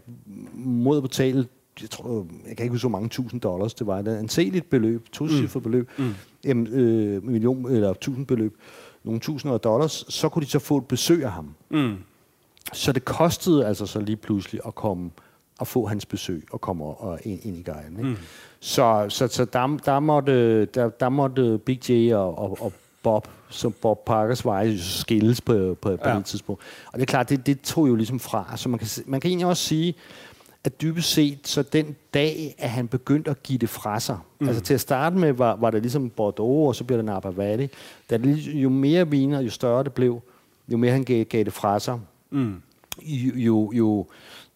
[0.53, 1.47] mod at betale
[1.81, 4.01] jeg tror, jeg kan ikke huske, hvor mange tusind dollars det var.
[4.01, 5.61] Det er en beløb, to mm.
[5.61, 6.13] beløb, mm.
[6.45, 8.57] Jamen, øh, million eller tusind beløb,
[9.03, 11.55] nogle tusinder af dollars, så kunne de så få et besøg af ham.
[11.69, 11.95] Mm.
[12.73, 15.11] Så det kostede altså så lige pludselig at komme
[15.59, 17.97] og få hans besøg og komme og, og ind, ind i guiden.
[17.97, 18.09] Ikke?
[18.09, 18.17] Mm.
[18.59, 22.73] Så, så, så der, der, måtte, der, der måtte Big J og, og, og
[23.03, 26.15] Bob, som Bob Parkers veje, skilles på, på, på Ja.
[26.17, 26.61] det tidspunkt.
[26.93, 28.53] Og det er klart, det, det tog jo ligesom fra.
[28.57, 29.93] Så man kan, man kan egentlig også sige,
[30.63, 34.47] at dybest set, så den dag, at han begyndte at give det fra sig, mm.
[34.47, 37.29] altså til at starte med, var, var det ligesom Bordeaux, og så blev det Napa
[37.29, 37.67] Valley.
[38.09, 40.21] Da det, jo mere viner, jo større det blev,
[40.67, 41.99] jo mere han gav, gav det fra sig,
[42.31, 42.61] Mm.
[43.01, 44.07] jo, jo, jo,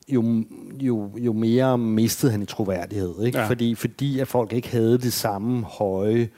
[0.09, 0.43] jo,
[0.81, 3.23] jo, jo mere mistede han i troværdighed.
[3.23, 3.39] Ikke?
[3.39, 3.47] Ja.
[3.47, 6.29] Fordi, fordi at folk ikke havde det samme høje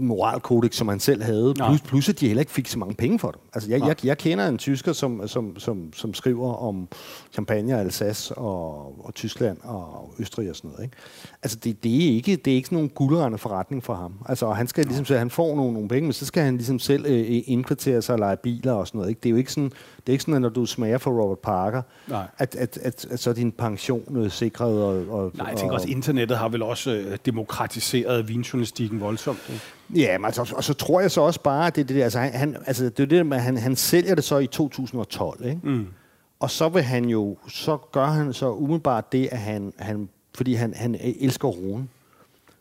[0.00, 1.54] moralkodex, som han selv havde.
[1.54, 3.40] Plus, plus at de heller ikke fik så mange penge for det.
[3.54, 3.88] Altså, jeg, Nej.
[3.88, 6.88] jeg, jeg kender en tysker, som, som, som, som skriver om
[7.32, 10.84] Champagne, Alsace og, og Tyskland og Østrig og sådan noget.
[10.84, 10.96] Ikke?
[11.42, 14.14] Altså, det, det, er ikke, det er ikke sådan nogen guldrende forretning for ham.
[14.28, 16.56] Altså, og han skal ligesom at han får nogle, nogle penge, men så skal han
[16.56, 19.10] ligesom selv øh, indkvartere sig og lege biler og sådan noget.
[19.10, 19.20] Ikke?
[19.22, 21.38] Det er jo ikke sådan, det er ikke sådan, at når du smager for Robert
[21.38, 22.26] Parker, Nej.
[22.38, 24.82] at, at, at, at, så er din pension øh, sikret.
[24.82, 29.38] Og, og, Nej, jeg tænker og, også, internettet har vel også øh, demokratiseret vinjournalistikken voldsomt.
[29.48, 29.60] Ikke?
[29.96, 32.18] Ja, men altså, og så tror jeg så også bare, at det, det, der, altså,
[32.18, 35.44] han- altså, det er det der med, at han, han sælger det så i 2012,
[35.46, 35.60] ikke?
[35.62, 35.86] Mm.
[36.40, 40.54] Og så vil han jo, så gør han så umiddelbart det, at han, han fordi
[40.54, 41.88] han, han elsker Rune,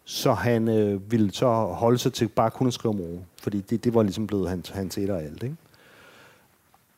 [0.05, 3.61] så han øh, ville så holde sig til bare kun at skrive om Rune, fordi
[3.61, 5.55] det, det var ligesom blevet hans, hans et og alt, ikke?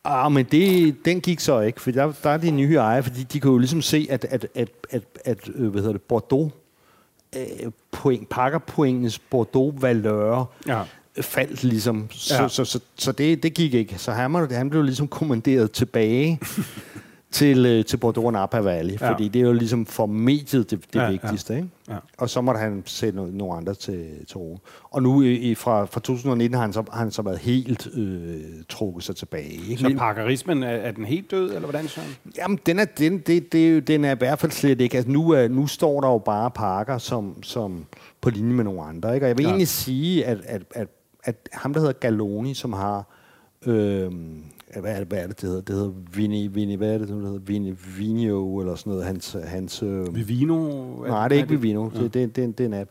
[0.04, 3.22] Ah, men det, den gik så ikke, for der, der er de nye ejere, fordi
[3.22, 6.52] de kan jo ligesom se, at, at, at, at, at øh, hvad hedder det, Bordeaux,
[7.36, 10.82] øh, point, pakkerpointenes Bordeaux-valør Ja.
[11.20, 12.08] faldt ligesom.
[12.10, 12.42] Så, Ja.
[12.42, 12.48] ja.
[12.48, 13.94] så, så, så det, det gik ikke.
[13.98, 16.40] Så han, må- han blev ligesom kommanderet tilbage
[17.34, 19.10] til, øh, til Bordeaux Napa Valley, Ja.
[19.12, 21.10] fordi det er jo ligesom for mediet det, det Ja, ja, ja.
[21.12, 21.56] vigtigste.
[21.56, 21.68] Ikke?
[21.88, 21.96] Ja.
[22.18, 24.58] Og så måtte han sætte no- nogle andre til, til ro.
[24.90, 28.40] Og nu i, fra, fra 2019 har han så, har han så været helt øh,
[28.68, 29.50] trukket sig tilbage.
[29.70, 29.76] Ikke?
[29.82, 32.08] Så Men- parkerismen, er, er den helt død, eller hvordan, Søren?
[32.38, 34.96] Jamen, den er, den, det, det, den er i hvert fald slet ikke.
[34.96, 37.84] Altså, nu, er, nu står der jo bare parker som, som
[38.20, 39.14] på linje med nogle andre.
[39.14, 39.24] Ikke?
[39.26, 39.48] Og jeg vil ja.
[39.48, 40.88] egentlig sige, at, at, at,
[41.24, 43.04] at ham, der hedder Galoni, som har...
[43.66, 44.10] Øh,
[44.80, 45.62] hvad, er det, hvad er det, det hedder?
[45.62, 47.38] Det hedder Vini, Vini, hvad er det, det hedder?
[47.38, 49.06] Vini, Vinio, eller sådan noget.
[49.06, 50.56] Hans, hans, øh, Vivino?
[51.06, 51.90] Nej, det er ikke Vivino.
[51.94, 52.00] Ja.
[52.00, 52.90] Det, det, det, det er en app.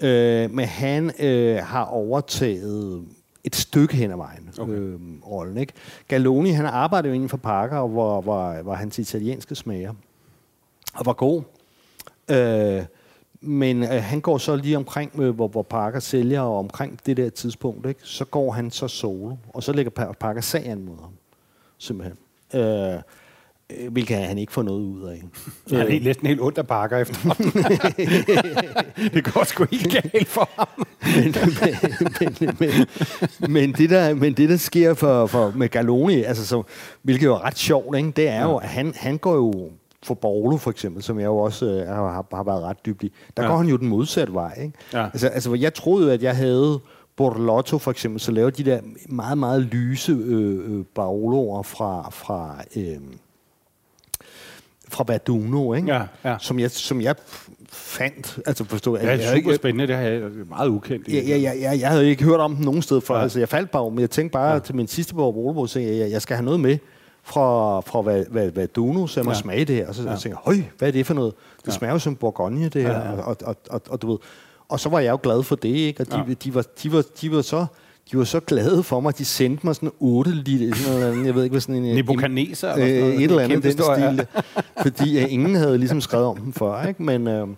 [0.00, 3.04] Øh, men han øh, har overtaget
[3.44, 4.72] et stykke hen ad vejen, Okay.
[4.72, 5.56] øh, rollen.
[5.56, 5.72] Ikke?
[6.08, 9.92] Galoni, han arbejdede jo inden for Parker, hvor, hvor, hvor hans italienske smager
[10.94, 11.42] og var god.
[12.30, 12.82] Øh,
[13.40, 17.16] men øh, han går så lige omkring, øh, hvor, hvor Parker sælger, og omkring det
[17.16, 18.00] der tidspunkt, ikke?
[18.02, 21.12] så går han så solo, og så lægger Pa- Parker sag an mod ham,
[21.78, 22.18] simpelthen.
[22.54, 22.94] Øh,
[23.70, 25.22] øh, hvilket han ikke får noget ud af.
[25.76, 27.18] Han er helt, næsten helt ondt af pakker efter.
[29.14, 30.86] det går sgu helt galt for ham.
[31.16, 31.34] men,
[32.40, 32.86] men, men,
[33.52, 36.62] men, det der, men det, der sker for, for med Galoni, altså, så,
[37.02, 38.10] hvilket jo er ret sjovt, ikke?
[38.10, 39.70] det er jo, at han, han går jo
[40.06, 43.12] for Borlo for eksempel, som jeg jo også øh, har, har været ret dybt i,
[43.36, 43.48] der Ja.
[43.48, 43.52] ja.
[43.52, 44.58] går han jo den modsatte vej.
[44.62, 44.72] Ikke?
[44.92, 45.04] Ja.
[45.04, 46.80] Altså, altså, jeg troede at jeg havde
[47.16, 52.56] Borlotto for eksempel, så laver de der meget, meget lyse øh, øh, Baroloer fra, fra,
[52.76, 52.96] øh,
[54.88, 55.94] fra Verduno, ikke?
[55.94, 56.36] Ja, ja.
[56.40, 57.14] Som, jeg, som jeg
[57.68, 61.08] fandt, altså forstå, Det er super spændende, det er meget ukendt.
[61.08, 63.14] Ja, ja, ja, ja, jeg havde ikke hørt om den nogen sted før.
[63.14, 63.18] Ja.
[63.18, 63.22] Ja.
[63.22, 64.58] Altså, jeg faldt bare om, men jeg tænkte bare ja.
[64.58, 66.78] til min sidste bog, Volvo, så jeg, jeg skal have noget med
[67.26, 69.36] fra, fra hvad, hvad, hvad Duno, så jeg må Ja.
[69.38, 69.88] smage det her.
[69.88, 70.16] Og så Ja.
[70.24, 71.34] jeg, høj, hvad er det for noget?
[71.60, 71.72] Det Ja.
[71.72, 72.90] smager jo som Bourgogne, det her.
[72.92, 73.20] Ja, ja.
[73.22, 74.18] Og, og, og, og, du ved,
[74.68, 76.02] og så var jeg jo glad for det, ikke?
[76.02, 76.34] Og de, Ja.
[76.44, 77.66] de, var, de, var, de var så
[78.12, 81.26] de var så glade for mig, de sendte mig sådan 8 liter, sådan noget, andet,
[81.26, 81.94] jeg ved ikke, hvad sådan en...
[81.94, 83.16] Nebuchadnezzar eller sådan øh, noget.
[83.16, 84.26] et eller andet den stil.
[84.82, 87.02] Fordi øh, ingen havde ligesom skrevet om dem før, ikke?
[87.02, 87.48] Men, øh,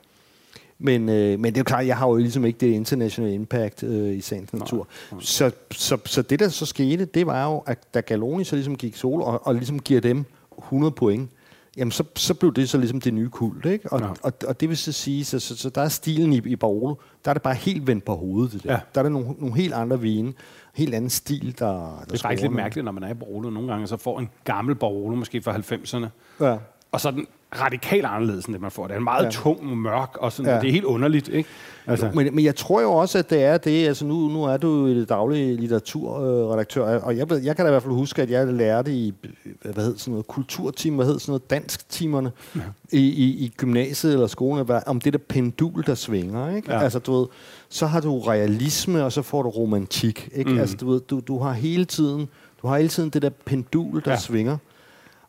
[0.79, 3.83] men, øh, men det er jo klart, jeg har jo ligesom ikke det internationale impact
[3.83, 4.89] øh, i sagens natur.
[5.21, 8.77] Så, så, så det, der så skete, det var jo, at da Galoni så ligesom
[8.77, 10.25] gik solo og, og ligesom giver dem
[10.59, 11.31] 100 point,
[11.77, 13.93] jamen så, så blev det så ligesom det nye kult, ikke?
[13.93, 14.07] Og, Ja.
[14.23, 16.95] og, og det vil så sige, så, så, så der er stilen i, i Barolo,
[17.25, 18.73] der er det bare helt vendt på hovedet, det der.
[18.73, 18.79] Ja.
[18.95, 20.33] Der er der nogle, nogle helt andre vine,
[20.75, 23.51] helt anden stil, der, der Det er faktisk lidt mærkeligt, når man er i Barolo
[23.51, 26.07] nogle gange, så får en gammel Barolo, måske fra 90'erne,
[26.45, 26.57] Ja.
[26.93, 27.27] og så den
[27.61, 28.87] radikalt anderledes, end det man får.
[28.87, 29.31] Det er meget ja.
[29.31, 30.61] Tung og mørk, og sådan, ja.
[30.61, 31.49] Det er helt underligt, ikke?
[31.87, 33.87] Altså, Men, men jeg tror jo også, at det er det.
[33.87, 37.65] Altså nu, nu er du jo i det daglige litteraturredaktør, og jeg, ved, jeg kan
[37.65, 39.15] da i hvert fald huske, at jeg lærte i
[39.63, 42.61] hvad hed sådan noget, kulturteam, hvad hed sådan noget, dansktimerne ja.
[42.93, 46.57] i, i, i gymnasiet eller skolen, hvad- om det der pendul, der svinger.
[46.57, 46.73] Ikke?
[46.73, 46.81] Ja.
[46.83, 47.27] Altså, du ved,
[47.69, 50.29] så har du realisme, og så får du romantik.
[50.35, 50.51] Ikke?
[50.51, 50.59] Mm.
[50.59, 52.29] Altså, du, ved, du, du har hele tiden
[52.63, 54.17] du har hele tiden det der pendul, der ja.
[54.19, 54.57] svinger.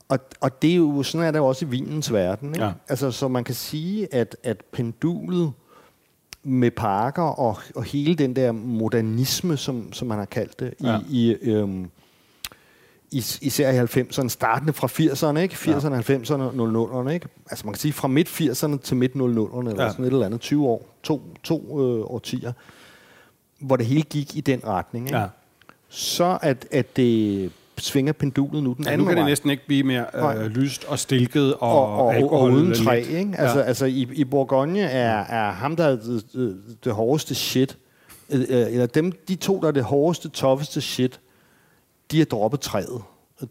[0.10, 2.49] Og, og det er jo, sådan er det jo også i vinens verden.
[2.53, 2.66] Ikke?
[2.66, 2.72] Ja.
[2.89, 5.51] Altså, så man kan sige, at, at pendulet
[6.43, 10.91] med parker og, og hele den der modernisme, som, som man har kaldt det, Ja.
[10.91, 10.99] ja.
[11.10, 11.89] i, i, øhm,
[13.12, 15.55] is, især i 90'erne, startende fra 80'erne, ikke?
[15.55, 17.28] 80'erne, 90'erne, 00'erne, ikke?
[17.49, 19.20] Altså man kan sige fra midt 80'erne til midt 00'erne,
[19.70, 19.84] eller Ja.
[19.84, 19.91] ja.
[19.91, 22.53] sådan et eller andet, 20 år, to, to øh, årtier,
[23.60, 25.18] hvor det hele gik i den retning, ikke?
[25.20, 25.26] ja.
[25.89, 29.30] Så at, at det svinger pendulet nu den Ja, anden nu kan det vej.
[29.30, 30.05] næsten ikke blive mere
[30.38, 33.34] øh, lyst og stilket og, og, og, og, uden træ, ikke?
[33.38, 33.63] Altså, Ja.
[33.65, 36.23] altså i, i Bourgogne er, er ham, der er det,
[36.84, 37.77] det, hårdeste shit,
[38.30, 41.19] øh, øh, eller dem, de to, der er det hårdeste, tougheste shit,
[42.11, 43.01] de har droppet træet.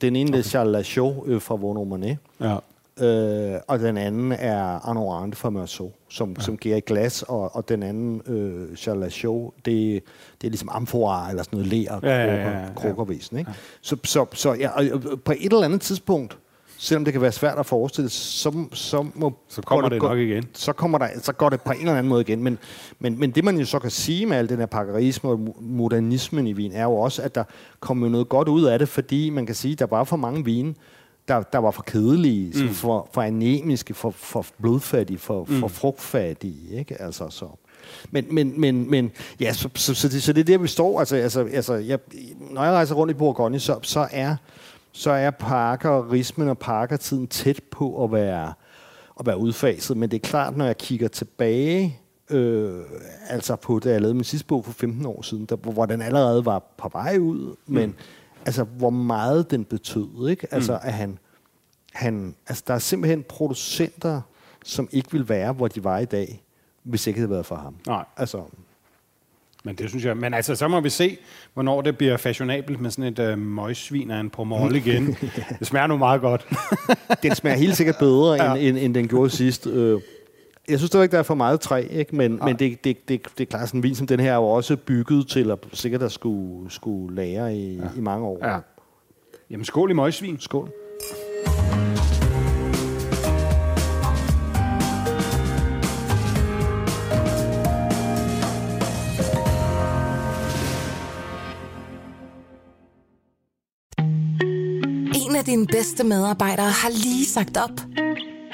[0.01, 0.39] Den ene okay.
[0.39, 2.57] er Charles Lachaud øh, fra Vaughn Monet, Ja.
[3.01, 6.43] Øh, og den anden er Arnaud Arndt fra Meursault, som, ja.
[6.43, 10.03] som giver glas, og, og den anden, øh, Charles Lachaud, det,
[10.41, 12.67] det er ligesom amfora eller sådan noget ler, Ja, ja, ja, ja, ja.
[12.77, 13.39] krukkervæsen.
[13.39, 13.51] Ikke?
[13.81, 16.39] Så, så, så ja, og, og på et eller andet tidspunkt,
[16.81, 20.09] selvom det kan være svært at forestille, så, så, må, Så kommer går det går-
[20.09, 20.45] nok igen.
[20.53, 22.43] Så, kommer der, så går det på en eller anden måde igen.
[22.43, 22.59] Men,
[22.99, 25.61] men, men det, man jo så kan sige med al den her pakkerisme og mo-
[25.63, 27.45] modernismen i vin, er jo også, at der
[27.81, 30.45] kommer noget godt ud af det, fordi man kan sige, at der var for mange
[30.45, 30.75] vine,
[31.29, 32.69] der, der var for kedelige, mm.
[32.75, 35.61] for, for anemiske, for, for blodfattige, for, mm.
[35.61, 36.79] for frugtfattige.
[36.79, 37.03] Ikke?
[37.03, 37.47] Altså, så.
[38.11, 39.11] Men, men, men, men
[39.41, 40.99] ja, så, så, så, det, så det er der, vi står.
[40.99, 41.99] Altså, altså, altså, jeg,
[42.51, 44.37] når jeg rejser rundt i Bourgogne, så, så er
[44.93, 48.53] så er parkerismen og parkertiden tæt på at være,
[49.21, 49.97] at være udfaset.
[49.97, 52.01] Men det er klart, når jeg kigger tilbage,
[52.31, 52.81] øh,
[53.29, 56.03] altså på da jeg lavede min sidste bog for 15 år siden, der, hvor den
[56.03, 57.95] allerede var på vej ud, men
[58.49, 60.55] altså hvor meget den betød, ikke?
[60.55, 61.19] Altså at han,
[61.93, 64.21] han, altså der er simpelthen producenter,
[64.65, 66.43] som ikke vil være, hvor de var i dag,
[66.83, 67.75] hvis ikke det havde været for ham.
[67.87, 68.05] Nej.
[68.17, 68.43] Altså,
[69.65, 71.19] Men det synes jeg, men altså, så må vi se,
[71.55, 75.17] hvornår det bliver fashionabelt med sådan et øh, møgsvin af en pomol igen.
[75.59, 76.49] det smager nu meget godt.
[77.23, 78.55] den smager helt sikkert bedre, ja.
[78.55, 79.67] end, end, end den gjorde sidst.
[79.67, 80.01] Øh,
[80.69, 82.17] jeg synes ikke, der er for meget træ, ikke?
[82.17, 84.37] men, men det, det, det, det er klart, sådan en vin som den her er
[84.37, 87.83] jo også bygget til at sikkert at skulle, skulle lære i, ja.
[87.97, 88.47] i mange år.
[88.47, 88.59] Ja.
[89.51, 90.41] Jamen skål i møgsvin.
[90.41, 90.71] Skål.
[105.15, 107.99] En af dine bedste medarbejdere har lige sagt op.